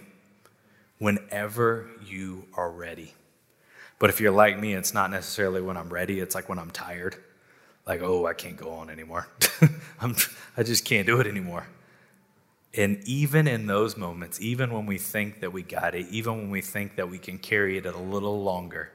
whenever 0.98 1.90
you 2.06 2.44
are 2.54 2.70
ready." 2.70 3.14
But 3.98 4.10
if 4.10 4.20
you're 4.20 4.32
like 4.32 4.58
me, 4.58 4.74
it's 4.74 4.94
not 4.94 5.10
necessarily 5.10 5.60
when 5.60 5.76
I'm 5.76 5.92
ready, 5.92 6.20
it's 6.20 6.34
like 6.34 6.48
when 6.48 6.58
I'm 6.58 6.70
tired 6.70 7.16
like, 7.88 8.02
oh, 8.02 8.26
I 8.26 8.34
can't 8.34 8.56
go 8.56 8.70
on 8.72 8.90
anymore. 8.90 9.26
I'm, 10.00 10.14
I 10.56 10.62
just 10.62 10.84
can't 10.84 11.06
do 11.06 11.18
it 11.20 11.26
anymore. 11.26 11.66
And 12.74 13.02
even 13.04 13.48
in 13.48 13.66
those 13.66 13.96
moments, 13.96 14.40
even 14.42 14.72
when 14.72 14.84
we 14.84 14.98
think 14.98 15.40
that 15.40 15.52
we 15.52 15.62
got 15.62 15.94
it, 15.94 16.06
even 16.10 16.36
when 16.36 16.50
we 16.50 16.60
think 16.60 16.96
that 16.96 17.08
we 17.08 17.18
can 17.18 17.38
carry 17.38 17.78
it 17.78 17.86
a 17.86 17.96
little 17.96 18.42
longer, 18.42 18.92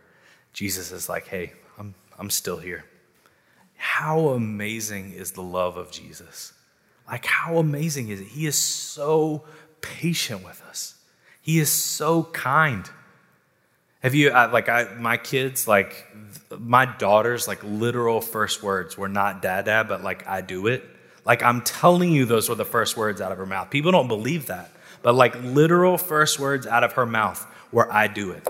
Jesus 0.54 0.92
is 0.92 1.10
like, 1.10 1.28
hey, 1.28 1.54
I'm, 1.80 1.96
I'm 2.20 2.30
still 2.30 2.60
here. 2.60 2.86
How 3.76 4.30
amazing 4.30 5.14
is 5.14 5.32
the 5.32 5.42
love 5.42 5.76
of 5.76 5.92
Jesus? 5.92 6.54
Like, 7.08 7.26
how 7.26 7.58
amazing 7.58 8.10
is 8.10 8.22
it? 8.22 8.28
He 8.28 8.46
is 8.46 8.56
so 8.56 9.44
patient 9.82 10.46
with 10.46 10.62
us, 10.70 10.96
He 11.42 11.60
is 11.60 11.70
so 11.70 12.26
kind. 12.26 12.90
Have 14.04 14.14
you, 14.14 14.30
like, 14.30 14.70
I, 14.70 14.94
my 15.00 15.18
kids, 15.18 15.68
like, 15.68 16.14
my 16.60 16.86
daughter's 16.86 17.48
like 17.48 17.64
literal 17.64 18.22
first 18.22 18.64
words 18.64 18.98
were 18.98 19.10
not 19.10 19.42
dada, 19.42 19.86
but 19.88 20.04
like 20.04 20.28
I 20.28 20.42
do 20.42 20.68
it. 20.68 20.84
Like 21.26 21.42
I'm 21.44 21.62
telling 21.62 22.12
you, 22.12 22.26
those 22.26 22.50
were 22.50 22.56
the 22.56 22.66
first 22.66 22.98
words 22.98 23.22
out 23.22 23.32
of 23.32 23.38
her 23.38 23.46
mouth. 23.46 23.70
People 23.70 23.92
don't 23.92 24.08
believe 24.08 24.48
that, 24.48 24.72
but 25.02 25.16
like 25.16 25.42
literal 25.44 25.98
first 25.98 26.40
words 26.40 26.68
out 26.68 26.84
of 26.84 26.94
her 26.94 27.06
mouth 27.06 27.46
were 27.72 27.92
I 27.92 28.08
do 28.08 28.32
it. 28.32 28.48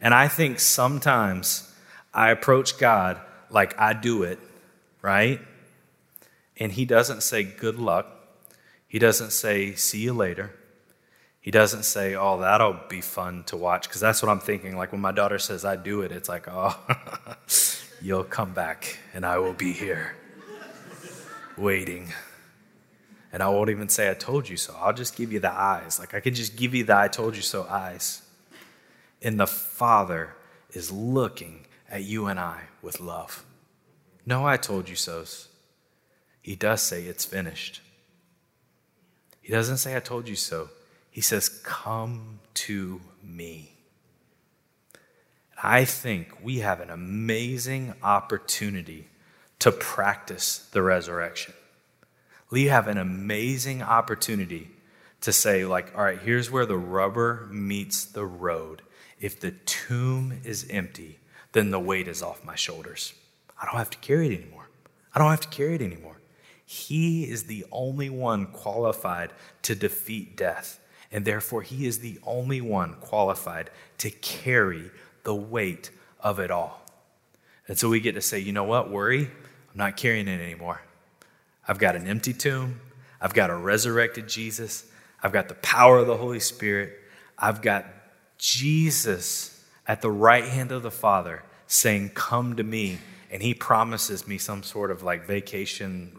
And 0.00 0.12
I 0.12 0.28
think 0.28 0.58
sometimes 0.58 1.72
I 2.12 2.30
approach 2.30 2.78
God 2.78 3.20
like 3.50 3.78
I 3.78 3.92
do 3.92 4.24
it, 4.24 4.38
right? 5.00 5.40
And 6.58 6.72
He 6.72 6.84
doesn't 6.84 7.22
say 7.22 7.44
good 7.44 7.78
luck. 7.78 8.06
He 8.88 8.98
doesn't 8.98 9.30
say 9.30 9.74
see 9.74 10.00
you 10.00 10.12
later. 10.12 10.52
He 11.42 11.50
doesn't 11.50 11.82
say, 11.82 12.14
Oh, 12.14 12.40
that'll 12.40 12.78
be 12.88 13.00
fun 13.00 13.42
to 13.44 13.56
watch. 13.56 13.88
Because 13.88 14.00
that's 14.00 14.22
what 14.22 14.30
I'm 14.30 14.38
thinking. 14.38 14.76
Like 14.76 14.92
when 14.92 15.00
my 15.00 15.12
daughter 15.12 15.38
says, 15.38 15.64
I 15.64 15.76
do 15.76 16.00
it, 16.02 16.12
it's 16.12 16.28
like, 16.28 16.46
Oh, 16.48 16.78
you'll 18.00 18.24
come 18.24 18.54
back 18.54 18.98
and 19.12 19.26
I 19.26 19.38
will 19.38 19.52
be 19.52 19.72
here 19.72 20.14
waiting. 21.58 22.12
And 23.32 23.42
I 23.42 23.48
won't 23.48 23.70
even 23.70 23.88
say, 23.88 24.08
I 24.08 24.14
told 24.14 24.48
you 24.48 24.56
so. 24.56 24.74
I'll 24.78 24.92
just 24.92 25.16
give 25.16 25.32
you 25.32 25.40
the 25.40 25.50
eyes. 25.50 25.98
Like 25.98 26.14
I 26.14 26.20
can 26.20 26.32
just 26.32 26.56
give 26.56 26.74
you 26.74 26.84
the 26.84 26.96
I 26.96 27.08
told 27.08 27.34
you 27.34 27.42
so 27.42 27.66
eyes. 27.68 28.22
And 29.20 29.38
the 29.38 29.46
Father 29.46 30.36
is 30.70 30.92
looking 30.92 31.66
at 31.90 32.04
you 32.04 32.26
and 32.26 32.38
I 32.38 32.62
with 32.82 33.00
love. 33.00 33.44
No, 34.24 34.46
I 34.46 34.56
told 34.56 34.88
you 34.88 34.94
so's. 34.94 35.48
He 36.40 36.54
does 36.54 36.82
say 36.82 37.02
it's 37.02 37.24
finished. 37.24 37.80
He 39.40 39.52
doesn't 39.52 39.78
say, 39.78 39.96
I 39.96 40.00
told 40.00 40.28
you 40.28 40.36
so. 40.36 40.68
He 41.12 41.20
says, 41.20 41.48
Come 41.48 42.40
to 42.54 43.00
me. 43.22 43.74
I 45.62 45.84
think 45.84 46.42
we 46.42 46.58
have 46.58 46.80
an 46.80 46.90
amazing 46.90 47.94
opportunity 48.02 49.06
to 49.60 49.70
practice 49.70 50.68
the 50.72 50.82
resurrection. 50.82 51.54
We 52.50 52.64
have 52.64 52.88
an 52.88 52.98
amazing 52.98 53.80
opportunity 53.80 54.72
to 55.20 55.32
say, 55.32 55.64
like, 55.64 55.96
all 55.96 56.02
right, 56.02 56.18
here's 56.18 56.50
where 56.50 56.66
the 56.66 56.76
rubber 56.76 57.46
meets 57.52 58.04
the 58.04 58.26
road. 58.26 58.82
If 59.20 59.38
the 59.38 59.52
tomb 59.52 60.40
is 60.44 60.66
empty, 60.68 61.20
then 61.52 61.70
the 61.70 61.78
weight 61.78 62.08
is 62.08 62.22
off 62.22 62.44
my 62.44 62.56
shoulders. 62.56 63.14
I 63.60 63.66
don't 63.66 63.76
have 63.76 63.90
to 63.90 63.98
carry 63.98 64.26
it 64.34 64.40
anymore. 64.40 64.68
I 65.14 65.20
don't 65.20 65.30
have 65.30 65.40
to 65.42 65.48
carry 65.48 65.76
it 65.76 65.82
anymore. 65.82 66.16
He 66.64 67.30
is 67.30 67.44
the 67.44 67.64
only 67.70 68.10
one 68.10 68.46
qualified 68.46 69.30
to 69.62 69.76
defeat 69.76 70.36
death, 70.36 70.80
and 71.12 71.24
therefore 71.24 71.62
he 71.62 71.86
is 71.86 71.98
the 71.98 72.18
only 72.24 72.60
one 72.60 72.94
qualified 72.94 73.70
to 73.98 74.10
carry 74.10 74.90
the 75.24 75.34
weight 75.34 75.90
of 76.20 76.40
it 76.40 76.50
all. 76.50 76.84
And 77.68 77.78
so 77.78 77.88
we 77.88 78.00
get 78.00 78.14
to 78.14 78.22
say, 78.22 78.38
you 78.38 78.52
know 78.52 78.64
what, 78.64 78.90
worry, 78.90 79.26
I'm 79.26 79.76
not 79.76 79.96
carrying 79.96 80.26
it 80.26 80.40
anymore. 80.40 80.82
I've 81.68 81.78
got 81.78 81.94
an 81.94 82.08
empty 82.08 82.32
tomb, 82.32 82.80
I've 83.20 83.34
got 83.34 83.50
a 83.50 83.54
resurrected 83.54 84.28
Jesus, 84.28 84.84
I've 85.22 85.32
got 85.32 85.48
the 85.48 85.54
power 85.54 85.98
of 85.98 86.08
the 86.08 86.16
Holy 86.16 86.40
Spirit, 86.40 86.98
I've 87.38 87.62
got 87.62 87.86
Jesus 88.38 89.64
at 89.86 90.00
the 90.00 90.10
right 90.10 90.44
hand 90.44 90.72
of 90.72 90.82
the 90.82 90.90
Father 90.90 91.42
saying, 91.66 92.10
Come 92.14 92.56
to 92.56 92.62
me. 92.62 92.98
And 93.30 93.42
he 93.42 93.54
promises 93.54 94.28
me 94.28 94.36
some 94.36 94.62
sort 94.62 94.90
of 94.90 95.02
like 95.02 95.26
vacation, 95.26 96.12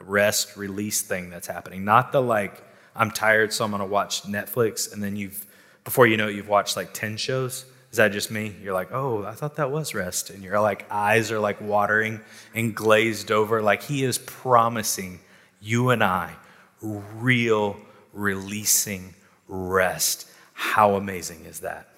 rest, 0.00 0.56
release 0.56 1.00
thing 1.00 1.30
that's 1.30 1.46
happening. 1.46 1.84
Not 1.84 2.10
the 2.10 2.20
like, 2.20 2.60
I'm 2.96 3.10
tired, 3.10 3.52
so 3.52 3.64
I'm 3.64 3.70
going 3.70 3.80
to 3.80 3.86
watch 3.86 4.22
Netflix. 4.22 4.92
And 4.92 5.02
then 5.02 5.16
you've, 5.16 5.46
before 5.84 6.06
you 6.06 6.16
know 6.16 6.28
it, 6.28 6.34
you've 6.34 6.48
watched 6.48 6.76
like 6.76 6.92
10 6.92 7.16
shows. 7.16 7.64
Is 7.90 7.98
that 7.98 8.12
just 8.12 8.30
me? 8.30 8.54
You're 8.62 8.74
like, 8.74 8.92
oh, 8.92 9.24
I 9.24 9.32
thought 9.32 9.56
that 9.56 9.70
was 9.70 9.94
rest. 9.94 10.30
And 10.30 10.42
your 10.42 10.60
like 10.60 10.86
eyes 10.90 11.30
are 11.30 11.38
like 11.38 11.60
watering 11.60 12.20
and 12.54 12.74
glazed 12.74 13.30
over. 13.30 13.62
Like 13.62 13.82
he 13.82 14.04
is 14.04 14.18
promising 14.18 15.20
you 15.60 15.90
and 15.90 16.02
I 16.02 16.34
real 16.80 17.76
releasing 18.12 19.14
rest. 19.48 20.28
How 20.52 20.96
amazing 20.96 21.44
is 21.44 21.60
that? 21.60 21.88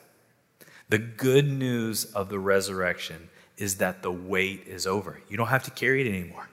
The 0.89 0.99
good 0.99 1.47
news 1.49 2.07
of 2.07 2.29
the 2.29 2.39
resurrection 2.39 3.29
is 3.57 3.77
that 3.77 4.03
the 4.03 4.13
weight 4.13 4.65
is 4.67 4.87
over. 4.87 5.21
You 5.29 5.37
don't 5.37 5.49
have 5.49 5.65
to 5.65 5.71
carry 5.71 6.07
it 6.07 6.09
anymore. 6.09 6.49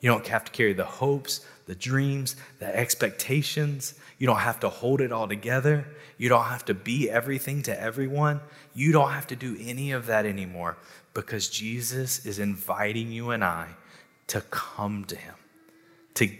You 0.00 0.10
don't 0.10 0.26
have 0.28 0.44
to 0.44 0.52
carry 0.52 0.72
the 0.72 0.84
hopes, 0.84 1.44
the 1.66 1.74
dreams, 1.74 2.36
the 2.58 2.74
expectations. 2.74 3.94
You 4.18 4.26
don't 4.26 4.38
have 4.38 4.60
to 4.60 4.68
hold 4.68 5.00
it 5.00 5.12
all 5.12 5.28
together. 5.28 5.86
You 6.16 6.28
don't 6.28 6.44
have 6.44 6.64
to 6.66 6.74
be 6.74 7.10
everything 7.10 7.62
to 7.64 7.80
everyone. 7.80 8.40
You 8.74 8.92
don't 8.92 9.10
have 9.10 9.26
to 9.28 9.36
do 9.36 9.56
any 9.60 9.92
of 9.92 10.06
that 10.06 10.26
anymore 10.26 10.78
because 11.12 11.48
Jesus 11.48 12.24
is 12.24 12.38
inviting 12.38 13.12
you 13.12 13.30
and 13.30 13.44
I 13.44 13.68
to 14.28 14.40
come 14.42 15.04
to 15.06 15.16
Him, 15.16 15.34
to 16.14 16.30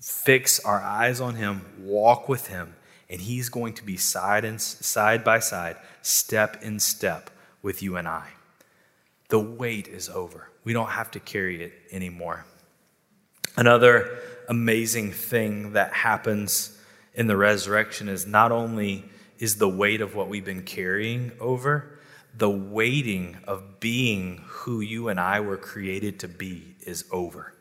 fix 0.00 0.64
our 0.64 0.80
eyes 0.80 1.20
on 1.20 1.34
Him, 1.34 1.64
walk 1.78 2.28
with 2.28 2.48
Him, 2.48 2.74
and 3.08 3.20
He's 3.20 3.48
going 3.48 3.74
to 3.74 3.84
be 3.84 3.96
side 3.96 4.44
and 4.44 4.60
side 4.60 5.24
by 5.24 5.40
side, 5.40 5.76
step 6.02 6.62
in 6.62 6.80
step 6.80 7.30
with 7.62 7.82
you 7.82 7.96
and 7.96 8.08
I. 8.08 8.28
The 9.28 9.38
wait 9.38 9.88
is 9.88 10.08
over. 10.08 10.48
We 10.64 10.72
don't 10.72 10.88
have 10.88 11.10
to 11.12 11.20
carry 11.20 11.62
it 11.62 11.72
anymore. 11.92 12.44
Another 13.56 14.18
amazing 14.50 15.12
thing 15.12 15.74
that 15.74 15.92
happens 15.92 16.76
in 17.14 17.28
the 17.28 17.36
resurrection 17.36 18.08
is 18.08 18.26
not 18.26 18.50
only 18.50 19.04
is 19.38 19.56
the 19.56 19.68
weight 19.68 20.00
of 20.00 20.16
what 20.16 20.28
we've 20.28 20.44
been 20.44 20.64
carrying 20.64 21.30
over, 21.40 21.98
the 22.36 22.50
waiting 22.50 23.38
of 23.46 23.78
being 23.78 24.42
who 24.46 24.80
you 24.80 25.08
and 25.08 25.20
I 25.20 25.40
were 25.40 25.56
created 25.56 26.18
to 26.20 26.28
be 26.28 26.74
is 26.82 27.04
over. 27.12 27.54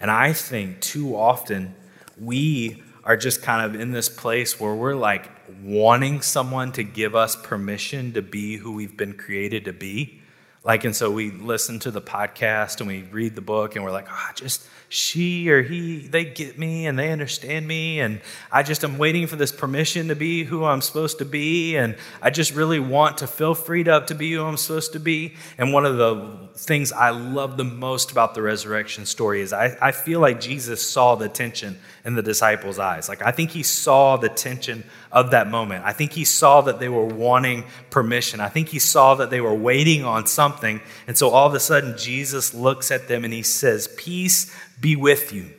And 0.00 0.10
I 0.10 0.32
think 0.32 0.80
too 0.80 1.14
often 1.16 1.74
we 2.18 2.82
are 3.04 3.16
just 3.16 3.42
kind 3.42 3.64
of 3.64 3.80
in 3.80 3.92
this 3.92 4.08
place 4.08 4.58
where 4.58 4.74
we're 4.74 4.94
like 4.94 5.30
wanting 5.62 6.22
someone 6.22 6.72
to 6.72 6.82
give 6.82 7.14
us 7.14 7.36
permission 7.36 8.14
to 8.14 8.22
be 8.22 8.56
who 8.56 8.72
we've 8.72 8.96
been 8.96 9.14
created 9.14 9.66
to 9.66 9.72
be. 9.72 10.22
Like, 10.64 10.84
and 10.84 10.96
so 10.96 11.10
we 11.10 11.30
listen 11.30 11.78
to 11.80 11.90
the 11.90 12.00
podcast 12.00 12.80
and 12.80 12.88
we 12.88 13.02
read 13.02 13.36
the 13.36 13.42
book 13.42 13.76
and 13.76 13.84
we're 13.84 13.92
like, 13.92 14.08
oh, 14.10 14.30
just 14.34 14.66
she 14.88 15.50
or 15.50 15.62
he, 15.62 16.06
they 16.06 16.24
get 16.24 16.58
me 16.58 16.86
and 16.86 16.98
they 16.98 17.10
understand 17.10 17.66
me. 17.66 18.00
And 18.00 18.20
I 18.52 18.62
just 18.62 18.84
am 18.84 18.98
waiting 18.98 19.26
for 19.26 19.36
this 19.36 19.50
permission 19.50 20.08
to 20.08 20.14
be 20.14 20.44
who 20.44 20.64
I'm 20.64 20.80
supposed 20.80 21.18
to 21.18 21.24
be. 21.24 21.76
And 21.76 21.96
I 22.22 22.30
just 22.30 22.54
really 22.54 22.78
want 22.78 23.18
to 23.18 23.26
feel 23.26 23.54
freed 23.54 23.88
up 23.88 24.06
to 24.08 24.14
be 24.14 24.32
who 24.32 24.44
I'm 24.44 24.56
supposed 24.56 24.92
to 24.92 25.00
be. 25.00 25.34
And 25.58 25.72
one 25.72 25.84
of 25.84 25.96
the 25.96 26.48
things 26.54 26.92
I 26.92 27.10
love 27.10 27.56
the 27.56 27.64
most 27.64 28.12
about 28.12 28.34
the 28.34 28.42
resurrection 28.42 29.06
story 29.06 29.40
is 29.40 29.52
I, 29.52 29.76
I 29.80 29.92
feel 29.92 30.20
like 30.20 30.40
Jesus 30.40 30.88
saw 30.88 31.16
the 31.16 31.28
tension 31.28 31.78
in 32.04 32.14
the 32.14 32.22
disciples' 32.22 32.78
eyes. 32.78 33.08
Like, 33.08 33.22
I 33.22 33.32
think 33.32 33.50
he 33.50 33.64
saw 33.64 34.16
the 34.16 34.28
tension 34.28 34.84
of 35.10 35.32
that 35.32 35.48
moment. 35.48 35.84
I 35.84 35.92
think 35.92 36.12
he 36.12 36.24
saw 36.24 36.60
that 36.62 36.78
they 36.78 36.88
were 36.88 37.04
wanting 37.04 37.64
permission. 37.90 38.38
I 38.38 38.48
think 38.48 38.68
he 38.68 38.78
saw 38.78 39.16
that 39.16 39.30
they 39.30 39.40
were 39.40 39.54
waiting 39.54 40.04
on 40.04 40.26
something. 40.26 40.80
And 41.06 41.18
so 41.18 41.30
all 41.30 41.48
of 41.48 41.54
a 41.54 41.60
sudden, 41.60 41.96
Jesus 41.98 42.54
looks 42.54 42.90
at 42.90 43.08
them 43.08 43.24
and 43.24 43.32
he 43.32 43.42
says, 43.42 43.88
Peace 43.96 44.54
be 44.80 44.96
with 44.96 45.32
you. 45.32 45.50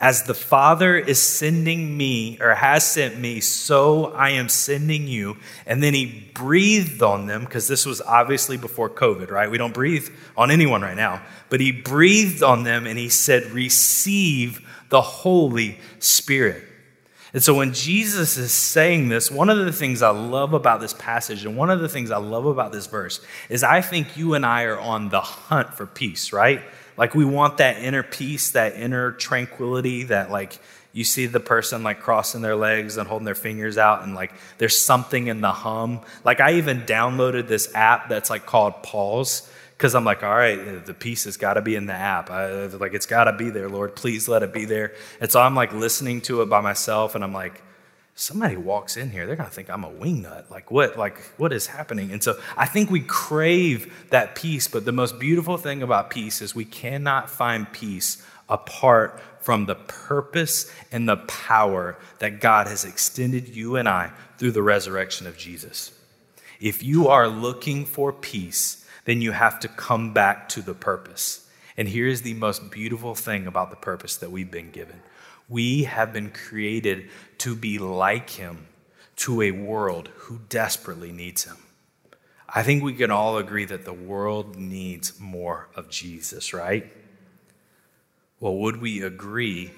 As 0.00 0.24
the 0.24 0.34
Father 0.34 0.96
is 0.96 1.22
sending 1.22 1.96
me 1.96 2.36
or 2.40 2.56
has 2.56 2.84
sent 2.84 3.20
me, 3.20 3.38
so 3.38 4.06
I 4.06 4.30
am 4.30 4.48
sending 4.48 5.06
you. 5.06 5.36
And 5.64 5.80
then 5.80 5.94
he 5.94 6.28
breathed 6.34 7.04
on 7.04 7.26
them 7.26 7.44
because 7.44 7.68
this 7.68 7.86
was 7.86 8.00
obviously 8.00 8.56
before 8.56 8.90
COVID, 8.90 9.30
right? 9.30 9.48
We 9.48 9.58
don't 9.58 9.72
breathe 9.72 10.08
on 10.36 10.50
anyone 10.50 10.82
right 10.82 10.96
now. 10.96 11.22
But 11.50 11.60
he 11.60 11.70
breathed 11.70 12.42
on 12.42 12.64
them 12.64 12.88
and 12.88 12.98
he 12.98 13.08
said, 13.08 13.52
Receive 13.52 14.68
the 14.88 15.00
Holy 15.00 15.78
Spirit. 16.00 16.64
And 17.32 17.42
so 17.42 17.54
when 17.54 17.72
Jesus 17.72 18.36
is 18.36 18.52
saying 18.52 19.08
this, 19.08 19.30
one 19.30 19.48
of 19.48 19.58
the 19.58 19.72
things 19.72 20.02
I 20.02 20.10
love 20.10 20.52
about 20.52 20.80
this 20.80 20.92
passage 20.92 21.46
and 21.46 21.56
one 21.56 21.70
of 21.70 21.80
the 21.80 21.88
things 21.88 22.10
I 22.10 22.18
love 22.18 22.44
about 22.44 22.72
this 22.72 22.86
verse 22.86 23.24
is 23.48 23.62
I 23.62 23.80
think 23.80 24.16
you 24.16 24.34
and 24.34 24.44
I 24.44 24.64
are 24.64 24.78
on 24.78 25.08
the 25.08 25.20
hunt 25.20 25.74
for 25.74 25.86
peace, 25.86 26.32
right? 26.32 26.60
Like 26.96 27.14
we 27.14 27.24
want 27.24 27.58
that 27.58 27.78
inner 27.78 28.02
peace, 28.02 28.50
that 28.52 28.74
inner 28.76 29.12
tranquility, 29.12 30.04
that 30.04 30.30
like 30.30 30.58
you 30.92 31.04
see 31.04 31.26
the 31.26 31.40
person 31.40 31.82
like 31.82 32.00
crossing 32.00 32.42
their 32.42 32.56
legs 32.56 32.96
and 32.96 33.08
holding 33.08 33.24
their 33.24 33.34
fingers 33.34 33.78
out 33.78 34.02
and 34.02 34.14
like 34.14 34.32
there's 34.58 34.78
something 34.78 35.26
in 35.26 35.40
the 35.40 35.52
hum. 35.52 36.00
Like 36.24 36.40
I 36.40 36.54
even 36.54 36.82
downloaded 36.82 37.48
this 37.48 37.74
app 37.74 38.08
that's 38.08 38.30
like 38.30 38.46
called 38.46 38.82
Pause 38.82 39.50
because 39.76 39.94
I'm 39.94 40.04
like, 40.04 40.22
all 40.22 40.34
right, 40.34 40.84
the 40.84 40.94
peace 40.94 41.24
has 41.24 41.36
got 41.36 41.54
to 41.54 41.62
be 41.62 41.74
in 41.74 41.86
the 41.86 41.94
app. 41.94 42.30
I, 42.30 42.66
like 42.66 42.94
it's 42.94 43.06
got 43.06 43.24
to 43.24 43.32
be 43.32 43.50
there, 43.50 43.68
Lord. 43.68 43.96
Please 43.96 44.28
let 44.28 44.42
it 44.42 44.52
be 44.52 44.64
there. 44.64 44.94
And 45.20 45.32
so 45.32 45.40
I'm 45.40 45.54
like 45.54 45.72
listening 45.72 46.20
to 46.22 46.42
it 46.42 46.46
by 46.46 46.60
myself 46.60 47.14
and 47.14 47.24
I'm 47.24 47.32
like, 47.32 47.62
somebody 48.14 48.56
walks 48.56 48.96
in 48.96 49.10
here, 49.10 49.26
they're 49.26 49.36
going 49.36 49.48
to 49.48 49.54
think 49.54 49.70
I'm 49.70 49.84
a 49.84 49.90
wingnut. 49.90 50.50
Like 50.50 50.70
what 50.70 50.96
like 50.96 51.18
what 51.36 51.52
is 51.52 51.66
happening? 51.66 52.12
And 52.12 52.22
so 52.22 52.38
I 52.56 52.66
think 52.66 52.90
we 52.90 53.00
crave 53.00 54.06
that 54.10 54.34
peace, 54.34 54.68
but 54.68 54.84
the 54.84 54.92
most 54.92 55.18
beautiful 55.18 55.56
thing 55.56 55.82
about 55.82 56.10
peace 56.10 56.42
is 56.42 56.54
we 56.54 56.64
cannot 56.64 57.30
find 57.30 57.70
peace 57.72 58.24
apart 58.48 59.20
from 59.40 59.66
the 59.66 59.74
purpose 59.74 60.70
and 60.92 61.08
the 61.08 61.16
power 61.16 61.96
that 62.18 62.40
God 62.40 62.66
has 62.66 62.84
extended 62.84 63.48
you 63.48 63.76
and 63.76 63.88
I 63.88 64.12
through 64.38 64.52
the 64.52 64.62
resurrection 64.62 65.26
of 65.26 65.36
Jesus. 65.36 65.92
If 66.60 66.82
you 66.82 67.08
are 67.08 67.28
looking 67.28 67.84
for 67.84 68.12
peace, 68.12 68.86
then 69.04 69.20
you 69.20 69.32
have 69.32 69.58
to 69.60 69.68
come 69.68 70.12
back 70.12 70.48
to 70.50 70.62
the 70.62 70.74
purpose. 70.74 71.48
And 71.76 71.88
here's 71.88 72.22
the 72.22 72.34
most 72.34 72.70
beautiful 72.70 73.14
thing 73.14 73.46
about 73.46 73.70
the 73.70 73.76
purpose 73.76 74.16
that 74.18 74.30
we've 74.30 74.50
been 74.50 74.70
given 74.70 75.00
we 75.52 75.84
have 75.84 76.14
been 76.14 76.30
created 76.30 77.10
to 77.36 77.54
be 77.54 77.78
like 77.78 78.30
him 78.30 78.66
to 79.14 79.42
a 79.42 79.50
world 79.50 80.08
who 80.14 80.40
desperately 80.48 81.12
needs 81.12 81.44
him. 81.44 81.58
I 82.48 82.62
think 82.62 82.82
we 82.82 82.94
can 82.94 83.10
all 83.10 83.36
agree 83.36 83.66
that 83.66 83.84
the 83.84 83.92
world 83.92 84.56
needs 84.56 85.20
more 85.20 85.68
of 85.76 85.90
Jesus, 85.90 86.54
right? 86.54 86.90
Well, 88.40 88.56
would 88.56 88.80
we 88.80 89.02
agree 89.02 89.72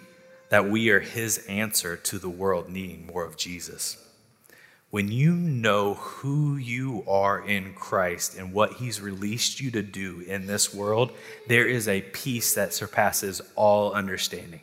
that 0.48 0.70
we 0.70 0.90
are 0.90 1.00
his 1.00 1.38
answer 1.48 1.96
to 1.96 2.18
the 2.20 2.28
world 2.28 2.68
needing 2.68 3.06
more 3.06 3.24
of 3.24 3.36
Jesus? 3.36 3.96
When 4.90 5.10
you 5.10 5.32
know 5.32 5.94
who 5.94 6.56
you 6.56 7.02
are 7.08 7.44
in 7.44 7.74
Christ 7.74 8.38
and 8.38 8.52
what 8.52 8.74
he's 8.74 9.00
released 9.00 9.60
you 9.60 9.72
to 9.72 9.82
do 9.82 10.20
in 10.20 10.46
this 10.46 10.72
world, 10.72 11.10
there 11.48 11.66
is 11.66 11.88
a 11.88 12.02
peace 12.02 12.54
that 12.54 12.72
surpasses 12.72 13.40
all 13.56 13.92
understanding. 13.92 14.60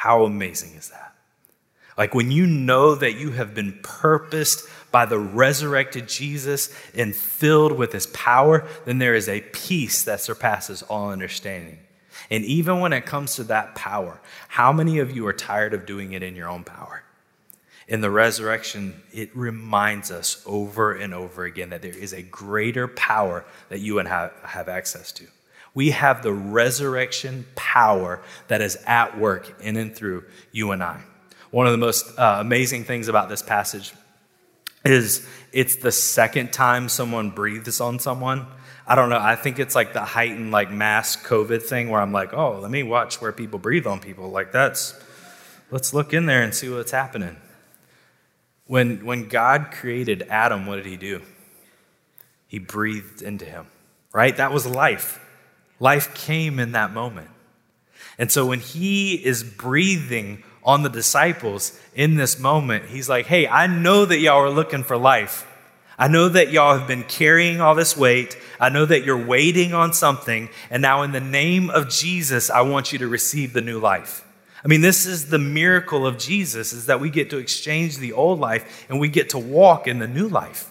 How 0.00 0.24
amazing 0.24 0.76
is 0.76 0.88
that? 0.88 1.14
Like 1.98 2.14
when 2.14 2.30
you 2.30 2.46
know 2.46 2.94
that 2.94 3.18
you 3.18 3.32
have 3.32 3.54
been 3.54 3.78
purposed 3.82 4.66
by 4.90 5.04
the 5.04 5.18
resurrected 5.18 6.08
Jesus 6.08 6.74
and 6.94 7.14
filled 7.14 7.72
with 7.72 7.92
his 7.92 8.06
power, 8.06 8.66
then 8.86 8.96
there 8.96 9.14
is 9.14 9.28
a 9.28 9.42
peace 9.52 10.02
that 10.04 10.22
surpasses 10.22 10.80
all 10.80 11.10
understanding. 11.10 11.80
And 12.30 12.46
even 12.46 12.80
when 12.80 12.94
it 12.94 13.04
comes 13.04 13.34
to 13.34 13.44
that 13.44 13.74
power, 13.74 14.22
how 14.48 14.72
many 14.72 15.00
of 15.00 15.14
you 15.14 15.26
are 15.26 15.34
tired 15.34 15.74
of 15.74 15.84
doing 15.84 16.12
it 16.12 16.22
in 16.22 16.34
your 16.34 16.48
own 16.48 16.64
power? 16.64 17.02
In 17.86 18.00
the 18.00 18.10
resurrection, 18.10 19.02
it 19.12 19.36
reminds 19.36 20.10
us 20.10 20.42
over 20.46 20.94
and 20.94 21.12
over 21.12 21.44
again 21.44 21.68
that 21.68 21.82
there 21.82 21.92
is 21.92 22.14
a 22.14 22.22
greater 22.22 22.88
power 22.88 23.44
that 23.68 23.80
you 23.80 23.98
and 23.98 24.08
have, 24.08 24.32
have 24.44 24.70
access 24.70 25.12
to. 25.12 25.26
We 25.80 25.92
have 25.92 26.22
the 26.22 26.34
resurrection 26.34 27.46
power 27.54 28.20
that 28.48 28.60
is 28.60 28.76
at 28.86 29.18
work 29.18 29.62
in 29.62 29.78
and 29.78 29.96
through 29.96 30.24
you 30.52 30.72
and 30.72 30.82
I. 30.82 31.00
One 31.50 31.64
of 31.64 31.72
the 31.72 31.78
most 31.78 32.18
uh, 32.18 32.36
amazing 32.38 32.84
things 32.84 33.08
about 33.08 33.30
this 33.30 33.40
passage 33.40 33.94
is 34.84 35.26
it's 35.54 35.76
the 35.76 35.90
second 35.90 36.52
time 36.52 36.90
someone 36.90 37.30
breathes 37.30 37.80
on 37.80 37.98
someone. 37.98 38.46
I 38.86 38.94
don't 38.94 39.08
know. 39.08 39.18
I 39.18 39.36
think 39.36 39.58
it's 39.58 39.74
like 39.74 39.94
the 39.94 40.04
heightened 40.04 40.50
like 40.50 40.70
mass 40.70 41.16
COVID 41.16 41.62
thing 41.62 41.88
where 41.88 42.02
I'm 42.02 42.12
like, 42.12 42.34
oh, 42.34 42.60
let 42.60 42.70
me 42.70 42.82
watch 42.82 43.22
where 43.22 43.32
people 43.32 43.58
breathe 43.58 43.86
on 43.86 44.00
people. 44.00 44.28
Like 44.28 44.52
that's 44.52 44.92
let's 45.70 45.94
look 45.94 46.12
in 46.12 46.26
there 46.26 46.42
and 46.42 46.54
see 46.54 46.68
what's 46.68 46.92
happening. 46.92 47.38
When 48.66 49.06
when 49.06 49.28
God 49.28 49.70
created 49.70 50.26
Adam, 50.28 50.66
what 50.66 50.76
did 50.76 50.84
he 50.84 50.98
do? 50.98 51.22
He 52.48 52.58
breathed 52.58 53.22
into 53.22 53.46
him. 53.46 53.66
Right? 54.12 54.36
That 54.36 54.52
was 54.52 54.66
life. 54.66 55.20
Life 55.80 56.14
came 56.14 56.60
in 56.60 56.72
that 56.72 56.92
moment. 56.92 57.30
And 58.18 58.30
so 58.30 58.46
when 58.46 58.60
he 58.60 59.14
is 59.14 59.42
breathing 59.42 60.44
on 60.62 60.82
the 60.82 60.90
disciples 60.90 61.78
in 61.94 62.16
this 62.16 62.38
moment. 62.38 62.86
He's 62.86 63.08
like, 63.08 63.26
hey, 63.26 63.46
I 63.48 63.66
know 63.66 64.04
that 64.04 64.18
y'all 64.18 64.42
are 64.42 64.50
looking 64.50 64.84
for 64.84 64.96
life. 64.96 65.46
I 65.98 66.08
know 66.08 66.28
that 66.30 66.50
y'all 66.50 66.78
have 66.78 66.88
been 66.88 67.04
carrying 67.04 67.60
all 67.60 67.74
this 67.74 67.96
weight. 67.96 68.36
I 68.58 68.70
know 68.70 68.86
that 68.86 69.04
you're 69.04 69.26
waiting 69.26 69.74
on 69.74 69.92
something. 69.92 70.48
And 70.70 70.80
now, 70.80 71.02
in 71.02 71.12
the 71.12 71.20
name 71.20 71.68
of 71.68 71.90
Jesus, 71.90 72.48
I 72.48 72.62
want 72.62 72.92
you 72.92 72.98
to 73.00 73.08
receive 73.08 73.52
the 73.52 73.60
new 73.60 73.78
life. 73.78 74.24
I 74.64 74.68
mean, 74.68 74.80
this 74.80 75.06
is 75.06 75.28
the 75.28 75.38
miracle 75.38 76.06
of 76.06 76.18
Jesus 76.18 76.72
is 76.72 76.86
that 76.86 77.00
we 77.00 77.10
get 77.10 77.30
to 77.30 77.38
exchange 77.38 77.98
the 77.98 78.12
old 78.12 78.40
life 78.40 78.86
and 78.88 79.00
we 79.00 79.08
get 79.08 79.30
to 79.30 79.38
walk 79.38 79.86
in 79.86 79.98
the 79.98 80.08
new 80.08 80.28
life. 80.28 80.70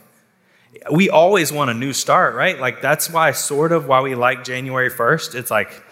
We 0.91 1.10
always 1.10 1.51
want 1.51 1.71
a 1.71 1.73
new 1.73 1.93
start, 1.93 2.36
right? 2.36 2.60
Like 2.60 2.82
that's 2.82 3.10
why 3.10 3.32
sort 3.32 3.71
of 3.71 3.88
why 3.88 4.01
we 4.01 4.15
like 4.15 4.43
January 4.43 4.89
1st. 4.89 5.36
It's 5.36 5.51
like 5.51 5.84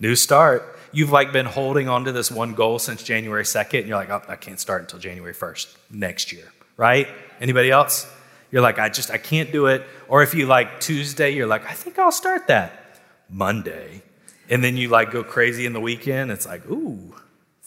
new 0.00 0.16
start 0.16 0.72
you've 0.92 1.10
like 1.10 1.32
been 1.32 1.46
holding 1.46 1.88
on 1.88 2.04
to 2.04 2.12
this 2.12 2.30
one 2.30 2.54
goal 2.54 2.78
since 2.78 3.02
January 3.02 3.44
2nd, 3.44 3.80
and 3.80 3.88
you're 3.88 3.96
like, 3.96 4.10
oh, 4.10 4.22
I 4.28 4.36
can't 4.36 4.60
start 4.60 4.82
until 4.82 4.98
January 4.98 5.34
1st 5.34 5.74
next 5.90 6.32
year, 6.32 6.52
right? 6.76 7.08
Anybody 7.40 7.70
else? 7.70 8.10
You're 8.50 8.62
like, 8.62 8.78
I 8.78 8.90
just, 8.90 9.10
I 9.10 9.16
can't 9.16 9.50
do 9.50 9.66
it. 9.66 9.82
Or 10.08 10.22
if 10.22 10.34
you 10.34 10.46
like 10.46 10.80
Tuesday, 10.80 11.30
you're 11.30 11.46
like, 11.46 11.66
I 11.66 11.72
think 11.72 11.98
I'll 11.98 12.12
start 12.12 12.48
that 12.48 13.00
Monday. 13.30 14.02
And 14.50 14.62
then 14.62 14.76
you 14.76 14.88
like 14.88 15.10
go 15.10 15.24
crazy 15.24 15.64
in 15.64 15.72
the 15.72 15.80
weekend. 15.80 16.30
It's 16.30 16.46
like, 16.46 16.68
ooh, 16.70 17.14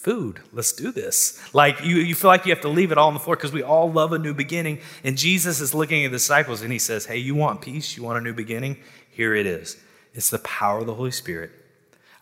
food, 0.06 0.38
let's 0.52 0.72
do 0.72 0.92
this. 0.92 1.36
Like 1.52 1.82
you, 1.82 1.96
you 1.96 2.14
feel 2.14 2.28
like 2.28 2.46
you 2.46 2.52
have 2.54 2.62
to 2.62 2.68
leave 2.68 2.92
it 2.92 2.98
all 2.98 3.08
on 3.08 3.14
the 3.14 3.18
floor 3.18 3.34
because 3.34 3.52
we 3.52 3.64
all 3.64 3.90
love 3.90 4.12
a 4.12 4.20
new 4.20 4.34
beginning. 4.34 4.78
And 5.02 5.18
Jesus 5.18 5.60
is 5.60 5.74
looking 5.74 6.04
at 6.04 6.12
the 6.12 6.18
disciples 6.18 6.62
and 6.62 6.70
he 6.70 6.78
says, 6.78 7.06
Hey, 7.06 7.16
you 7.16 7.34
want 7.34 7.60
peace? 7.60 7.96
You 7.96 8.04
want 8.04 8.16
a 8.16 8.20
new 8.20 8.32
beginning? 8.32 8.76
Here 9.10 9.34
it 9.34 9.46
is. 9.46 9.76
It's 10.14 10.30
the 10.30 10.38
power 10.38 10.78
of 10.78 10.86
the 10.86 10.94
Holy 10.94 11.10
Spirit 11.10 11.50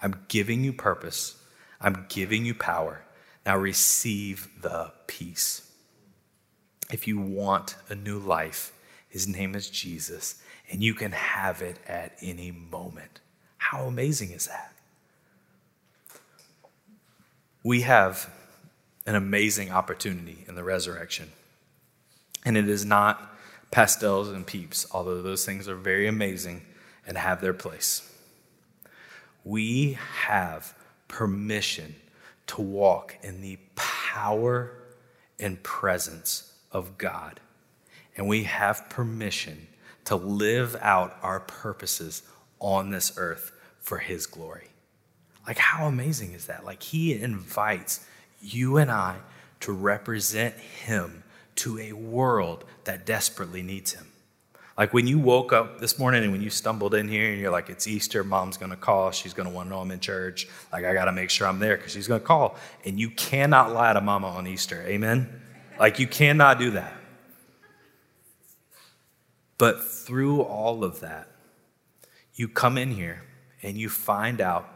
I'm 0.00 0.24
giving 0.28 0.64
you 0.64 0.72
purpose. 0.72 1.36
I'm 1.78 2.06
giving 2.08 2.46
you 2.46 2.54
power. 2.54 3.02
Now 3.44 3.58
receive 3.58 4.48
the 4.62 4.92
peace. 5.06 5.70
If 6.90 7.06
you 7.06 7.20
want 7.20 7.76
a 7.90 7.94
new 7.94 8.18
life, 8.18 8.72
his 9.10 9.28
name 9.28 9.54
is 9.54 9.68
Jesus, 9.68 10.42
and 10.70 10.82
you 10.82 10.94
can 10.94 11.12
have 11.12 11.60
it 11.60 11.78
at 11.86 12.16
any 12.22 12.50
moment. 12.50 13.20
How 13.58 13.84
amazing 13.84 14.30
is 14.30 14.46
that? 14.46 14.73
We 17.64 17.80
have 17.80 18.30
an 19.04 19.16
amazing 19.16 19.72
opportunity 19.72 20.44
in 20.46 20.54
the 20.54 20.62
resurrection. 20.62 21.32
And 22.44 22.56
it 22.56 22.68
is 22.68 22.84
not 22.84 23.34
pastels 23.72 24.28
and 24.28 24.46
peeps, 24.46 24.86
although 24.92 25.20
those 25.20 25.44
things 25.44 25.66
are 25.66 25.74
very 25.74 26.06
amazing 26.06 26.62
and 27.04 27.18
have 27.18 27.40
their 27.40 27.52
place 27.52 28.14
we 29.44 29.98
have 30.26 30.74
permission 31.06 31.94
to 32.46 32.62
walk 32.62 33.16
in 33.22 33.42
the 33.42 33.58
power 33.76 34.72
and 35.38 35.62
presence 35.62 36.52
of 36.72 36.96
God. 36.98 37.40
And 38.16 38.26
we 38.26 38.44
have 38.44 38.88
permission 38.88 39.66
to 40.06 40.16
live 40.16 40.76
out 40.80 41.16
our 41.22 41.40
purposes 41.40 42.22
on 42.58 42.90
this 42.90 43.12
earth 43.16 43.52
for 43.80 43.98
His 43.98 44.26
glory. 44.26 44.68
Like, 45.46 45.58
how 45.58 45.86
amazing 45.86 46.32
is 46.32 46.46
that? 46.46 46.64
Like, 46.64 46.82
He 46.82 47.14
invites 47.14 48.06
you 48.40 48.76
and 48.76 48.90
I 48.90 49.16
to 49.60 49.72
represent 49.72 50.54
Him 50.56 51.24
to 51.56 51.78
a 51.78 51.92
world 51.92 52.64
that 52.84 53.06
desperately 53.06 53.62
needs 53.62 53.92
Him. 53.92 54.06
Like 54.76 54.92
when 54.92 55.06
you 55.06 55.20
woke 55.20 55.52
up 55.52 55.78
this 55.78 56.00
morning 56.00 56.24
and 56.24 56.32
when 56.32 56.42
you 56.42 56.50
stumbled 56.50 56.94
in 56.94 57.06
here 57.06 57.30
and 57.30 57.40
you're 57.40 57.52
like, 57.52 57.70
it's 57.70 57.86
Easter, 57.86 58.24
mom's 58.24 58.56
gonna 58.56 58.76
call, 58.76 59.12
she's 59.12 59.32
gonna 59.32 59.50
wanna 59.50 59.70
know 59.70 59.78
I'm 59.78 59.90
in 59.92 60.00
church. 60.00 60.48
Like 60.72 60.84
I 60.84 60.92
gotta 60.92 61.12
make 61.12 61.30
sure 61.30 61.46
I'm 61.46 61.60
there 61.60 61.76
because 61.76 61.92
she's 61.92 62.08
gonna 62.08 62.20
call. 62.20 62.56
And 62.84 62.98
you 62.98 63.10
cannot 63.10 63.72
lie 63.72 63.92
to 63.92 64.00
mama 64.00 64.26
on 64.28 64.48
Easter. 64.48 64.82
Amen? 64.86 65.40
Like 65.78 66.00
you 66.00 66.08
cannot 66.08 66.58
do 66.58 66.72
that. 66.72 66.92
But 69.58 69.84
through 69.84 70.42
all 70.42 70.82
of 70.82 71.00
that, 71.00 71.28
you 72.34 72.48
come 72.48 72.76
in 72.76 72.90
here 72.90 73.22
and 73.62 73.78
you 73.78 73.88
find 73.88 74.40
out 74.40 74.68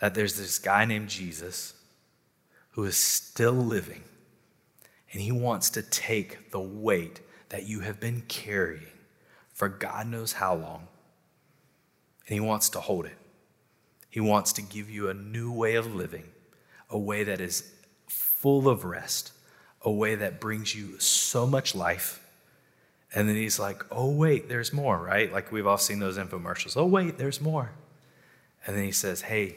that 0.00 0.14
there's 0.14 0.38
this 0.38 0.58
guy 0.58 0.84
named 0.84 1.08
Jesus 1.08 1.74
who 2.70 2.84
is 2.84 2.96
still 2.96 3.52
living 3.52 4.02
and 5.12 5.22
he 5.22 5.32
wants 5.32 5.70
to 5.70 5.82
take 5.82 6.50
the 6.50 6.60
weight 6.60 7.20
that 7.48 7.66
you 7.66 7.80
have 7.80 8.00
been 8.00 8.22
carrying 8.28 8.86
for 9.56 9.70
God 9.70 10.06
knows 10.06 10.34
how 10.34 10.54
long. 10.54 10.86
And 12.28 12.34
He 12.34 12.40
wants 12.40 12.68
to 12.70 12.80
hold 12.80 13.06
it. 13.06 13.16
He 14.10 14.20
wants 14.20 14.52
to 14.54 14.62
give 14.62 14.90
you 14.90 15.08
a 15.08 15.14
new 15.14 15.50
way 15.50 15.76
of 15.76 15.94
living, 15.94 16.24
a 16.90 16.98
way 16.98 17.24
that 17.24 17.40
is 17.40 17.72
full 18.06 18.68
of 18.68 18.84
rest, 18.84 19.32
a 19.80 19.90
way 19.90 20.14
that 20.14 20.40
brings 20.40 20.74
you 20.74 20.98
so 20.98 21.46
much 21.46 21.74
life. 21.74 22.22
And 23.14 23.26
then 23.26 23.36
He's 23.36 23.58
like, 23.58 23.82
oh, 23.90 24.10
wait, 24.10 24.50
there's 24.50 24.74
more, 24.74 24.98
right? 24.98 25.32
Like 25.32 25.50
we've 25.50 25.66
all 25.66 25.78
seen 25.78 26.00
those 26.00 26.18
infomercials. 26.18 26.76
Oh, 26.76 26.84
wait, 26.84 27.16
there's 27.16 27.40
more. 27.40 27.70
And 28.66 28.76
then 28.76 28.84
He 28.84 28.92
says, 28.92 29.22
hey, 29.22 29.56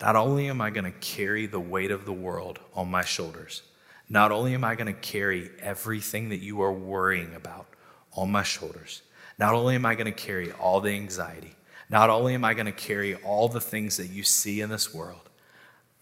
not 0.00 0.16
only 0.16 0.48
am 0.48 0.60
I 0.60 0.70
going 0.70 0.84
to 0.84 0.98
carry 0.98 1.46
the 1.46 1.60
weight 1.60 1.90
of 1.90 2.04
the 2.04 2.12
world 2.12 2.58
on 2.74 2.90
my 2.90 3.04
shoulders, 3.04 3.62
not 4.08 4.32
only 4.32 4.54
am 4.54 4.64
I 4.64 4.74
going 4.74 4.92
to 4.92 5.00
carry 5.00 5.50
everything 5.60 6.30
that 6.30 6.40
you 6.40 6.62
are 6.62 6.72
worrying 6.72 7.34
about 7.34 7.66
on 8.14 8.32
my 8.32 8.42
shoulders, 8.42 9.02
not 9.38 9.54
only 9.54 9.74
am 9.74 9.86
I 9.86 9.94
going 9.94 10.06
to 10.06 10.12
carry 10.12 10.52
all 10.52 10.80
the 10.80 10.90
anxiety, 10.90 11.54
not 11.88 12.10
only 12.10 12.34
am 12.34 12.44
I 12.44 12.54
going 12.54 12.66
to 12.66 12.72
carry 12.72 13.14
all 13.16 13.48
the 13.48 13.60
things 13.60 13.96
that 13.98 14.08
you 14.08 14.22
see 14.22 14.60
in 14.60 14.70
this 14.70 14.94
world, 14.94 15.28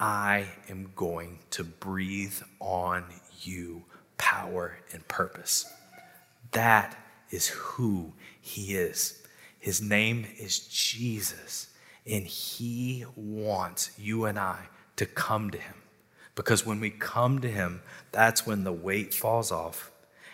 I 0.00 0.46
am 0.68 0.92
going 0.94 1.40
to 1.50 1.64
breathe 1.64 2.40
on 2.60 3.04
you 3.42 3.84
power 4.16 4.78
and 4.92 5.06
purpose. 5.08 5.70
That 6.52 6.96
is 7.30 7.48
who 7.48 8.12
He 8.40 8.74
is. 8.74 9.22
His 9.58 9.82
name 9.82 10.26
is 10.38 10.60
Jesus, 10.60 11.68
and 12.08 12.26
He 12.26 13.04
wants 13.16 13.90
you 13.98 14.24
and 14.24 14.38
I 14.38 14.68
to 14.96 15.06
come 15.06 15.50
to 15.50 15.58
Him. 15.58 15.74
Because 16.34 16.64
when 16.64 16.80
we 16.80 16.90
come 16.90 17.40
to 17.40 17.50
Him, 17.50 17.82
that's 18.12 18.46
when 18.46 18.64
the 18.64 18.72
weight 18.72 19.12
falls 19.12 19.52
off 19.52 19.90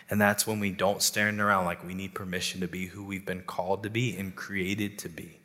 and 0.09 0.21
that's 0.21 0.45
when 0.45 0.59
we 0.59 0.71
don't 0.71 1.01
stand 1.01 1.41
around 1.41 1.65
like 1.65 1.83
we 1.83 1.93
need 1.93 2.13
permission 2.13 2.61
to 2.61 2.67
be 2.67 2.87
who 2.87 3.03
we've 3.03 3.25
been 3.25 3.41
called 3.41 3.83
to 3.83 3.89
be 3.89 4.15
and 4.15 4.35
created 4.35 4.99
to 4.99 5.09
be. 5.09 5.39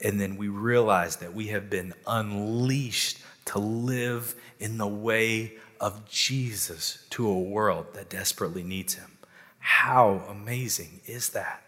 And 0.00 0.20
then 0.20 0.36
we 0.36 0.48
realize 0.48 1.16
that 1.16 1.34
we 1.34 1.48
have 1.48 1.70
been 1.70 1.94
unleashed 2.06 3.18
to 3.46 3.58
live 3.58 4.34
in 4.60 4.78
the 4.78 4.86
way 4.86 5.54
of 5.80 6.08
Jesus 6.08 7.04
to 7.10 7.26
a 7.28 7.40
world 7.40 7.86
that 7.94 8.10
desperately 8.10 8.62
needs 8.62 8.94
him. 8.94 9.10
How 9.58 10.22
amazing 10.28 11.00
is 11.06 11.30
that? 11.30 11.62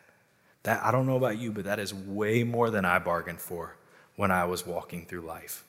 That 0.64 0.84
I 0.84 0.90
don't 0.90 1.06
know 1.06 1.16
about 1.16 1.38
you, 1.38 1.52
but 1.52 1.64
that 1.64 1.78
is 1.78 1.94
way 1.94 2.44
more 2.44 2.70
than 2.70 2.84
I 2.84 2.98
bargained 2.98 3.40
for 3.40 3.76
when 4.16 4.30
I 4.30 4.44
was 4.44 4.66
walking 4.66 5.06
through 5.06 5.22
life. 5.22 5.64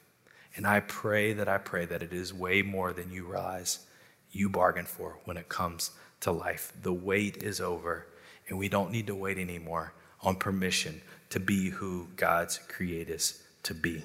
And 0.56 0.68
I 0.68 0.82
pray 0.82 1.34
that 1.34 1.48
I 1.48 1.58
pray 1.58 1.86
that 1.86 2.04
it 2.04 2.12
is 2.12 2.34
way 2.34 2.62
more 2.62 2.92
than 2.92 3.12
you 3.12 3.26
realize 3.26 3.86
you 4.32 4.50
bargain 4.50 4.86
for 4.86 5.18
when 5.26 5.38
it 5.38 5.50
comes 5.50 5.92
to 6.22 6.32
life. 6.32 6.74
The 6.82 6.94
wait 6.94 7.38
is 7.38 7.62
over, 7.62 8.08
and 8.48 8.58
we 8.58 8.70
don't 8.70 8.92
need 8.92 9.08
to 9.08 9.16
wait 9.16 9.38
anymore 9.38 9.94
on 10.22 10.36
permission 10.36 11.02
to 11.30 11.40
be 11.40 11.70
who 11.70 12.08
God's 12.16 12.58
created 12.58 13.16
us 13.16 13.42
to 13.64 13.74
be. 13.74 14.04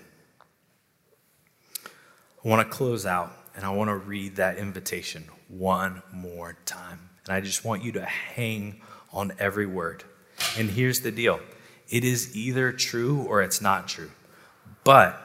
I 2.45 2.49
want 2.49 2.67
to 2.69 2.77
close 2.77 3.05
out 3.05 3.33
and 3.57 3.65
I 3.65 3.71
want 3.71 3.89
to 3.89 3.97
read 3.97 4.37
that 4.37 4.59
invitation 4.59 5.25
one 5.49 6.03
more 6.13 6.57
time. 6.65 7.01
And 7.25 7.35
I 7.35 7.41
just 7.41 7.65
want 7.65 7.83
you 7.83 7.93
to 7.93 8.05
hang 8.05 8.81
on 9.13 9.33
every 9.39 9.67
word. 9.67 10.05
And 10.57 10.71
here's 10.71 11.01
the 11.01 11.11
deal 11.11 11.41
it 11.89 12.05
is 12.05 12.37
either 12.37 12.73
true 12.73 13.23
or 13.23 13.43
it's 13.43 13.61
not 13.61 13.89
true. 13.89 14.11
But 14.87 15.21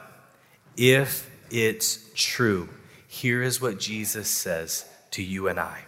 if 0.76 1.30
it's 1.48 2.10
true, 2.16 2.68
here 3.06 3.44
is 3.44 3.60
what 3.60 3.78
Jesus 3.78 4.26
says 4.26 4.84
to 5.12 5.22
you 5.22 5.46
and 5.46 5.60
I 5.60 5.82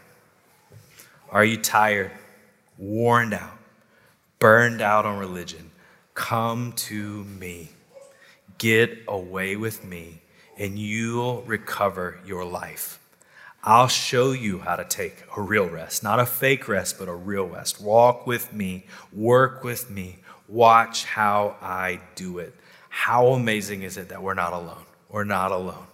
Are 1.28 1.44
you 1.44 1.56
tired, 1.56 2.12
worn 2.78 3.32
out, 3.32 3.58
burned 4.38 4.80
out 4.80 5.06
on 5.06 5.18
religion? 5.18 5.72
Come 6.14 6.74
to 6.86 7.24
me. 7.24 7.70
Get 8.58 8.96
away 9.08 9.56
with 9.56 9.82
me, 9.84 10.22
and 10.56 10.78
you'll 10.78 11.42
recover 11.42 12.20
your 12.24 12.44
life. 12.44 13.00
I'll 13.64 13.88
show 13.88 14.30
you 14.30 14.60
how 14.60 14.76
to 14.76 14.84
take 14.84 15.24
a 15.36 15.42
real 15.42 15.68
rest, 15.68 16.04
not 16.04 16.20
a 16.20 16.26
fake 16.26 16.68
rest, 16.68 16.96
but 16.96 17.08
a 17.08 17.14
real 17.14 17.48
rest. 17.48 17.80
Walk 17.80 18.24
with 18.24 18.52
me, 18.52 18.86
work 19.12 19.64
with 19.64 19.90
me, 19.90 20.18
watch 20.46 21.06
how 21.06 21.56
I 21.60 21.98
do 22.14 22.38
it. 22.38 22.54
How 22.94 23.26
amazing 23.32 23.82
is 23.82 23.96
it 23.96 24.10
that 24.10 24.22
we're 24.22 24.34
not 24.34 24.52
alone? 24.52 24.84
We're 25.10 25.24
not 25.24 25.50
alone. 25.50 25.88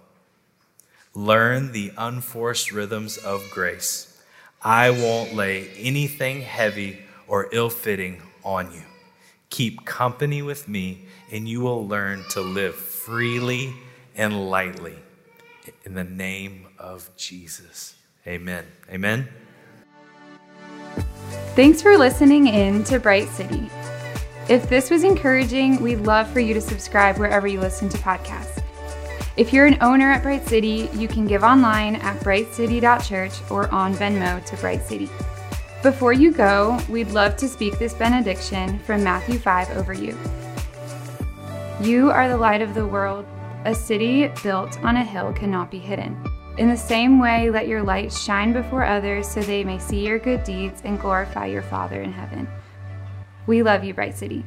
Learn 1.14 1.72
the 1.72 1.92
unforced 1.96 2.70
rhythms 2.70 3.16
of 3.16 3.42
grace. 3.50 4.22
I 4.62 4.90
won't 4.90 5.34
lay 5.34 5.70
anything 5.78 6.42
heavy 6.42 7.00
or 7.26 7.48
ill 7.52 7.70
fitting 7.70 8.22
on 8.44 8.70
you. 8.70 8.82
Keep 9.48 9.86
company 9.86 10.42
with 10.42 10.68
me, 10.68 11.06
and 11.32 11.48
you 11.48 11.62
will 11.62 11.88
learn 11.88 12.22
to 12.32 12.42
live 12.42 12.74
freely 12.74 13.74
and 14.14 14.50
lightly. 14.50 14.96
In 15.84 15.94
the 15.94 16.04
name 16.04 16.66
of 16.78 17.10
Jesus. 17.16 17.96
Amen. 18.26 18.66
Amen. 18.90 19.26
Thanks 21.56 21.80
for 21.80 21.96
listening 21.96 22.46
in 22.46 22.84
to 22.84 23.00
Bright 23.00 23.30
City. 23.30 23.70
If 24.50 24.68
this 24.68 24.90
was 24.90 25.04
encouraging, 25.04 25.80
we'd 25.80 26.00
love 26.00 26.28
for 26.28 26.40
you 26.40 26.54
to 26.54 26.60
subscribe 26.60 27.18
wherever 27.18 27.46
you 27.46 27.60
listen 27.60 27.88
to 27.90 27.98
podcasts. 27.98 28.60
If 29.36 29.52
you're 29.52 29.66
an 29.66 29.78
owner 29.80 30.10
at 30.10 30.24
Bright 30.24 30.44
City, 30.44 30.90
you 30.92 31.06
can 31.06 31.28
give 31.28 31.44
online 31.44 31.94
at 31.94 32.18
brightcity.church 32.24 33.48
or 33.48 33.72
on 33.72 33.94
Venmo 33.94 34.44
to 34.44 34.56
Bright 34.56 34.82
City. 34.82 35.08
Before 35.84 36.12
you 36.12 36.32
go, 36.32 36.80
we'd 36.88 37.12
love 37.12 37.36
to 37.36 37.46
speak 37.46 37.78
this 37.78 37.94
benediction 37.94 38.80
from 38.80 39.04
Matthew 39.04 39.38
5 39.38 39.70
over 39.76 39.92
you. 39.92 40.18
You 41.80 42.10
are 42.10 42.26
the 42.26 42.36
light 42.36 42.60
of 42.60 42.74
the 42.74 42.84
world. 42.84 43.26
A 43.66 43.74
city 43.74 44.32
built 44.42 44.82
on 44.82 44.96
a 44.96 45.04
hill 45.04 45.32
cannot 45.32 45.70
be 45.70 45.78
hidden. 45.78 46.20
In 46.58 46.68
the 46.68 46.76
same 46.76 47.20
way, 47.20 47.50
let 47.50 47.68
your 47.68 47.84
light 47.84 48.12
shine 48.12 48.52
before 48.52 48.82
others 48.82 49.28
so 49.28 49.42
they 49.42 49.62
may 49.62 49.78
see 49.78 50.04
your 50.04 50.18
good 50.18 50.42
deeds 50.42 50.82
and 50.84 51.00
glorify 51.00 51.46
your 51.46 51.62
Father 51.62 52.02
in 52.02 52.10
heaven. 52.10 52.48
We 53.46 53.62
love 53.62 53.84
you, 53.84 53.94
Bright 53.94 54.16
City. 54.16 54.44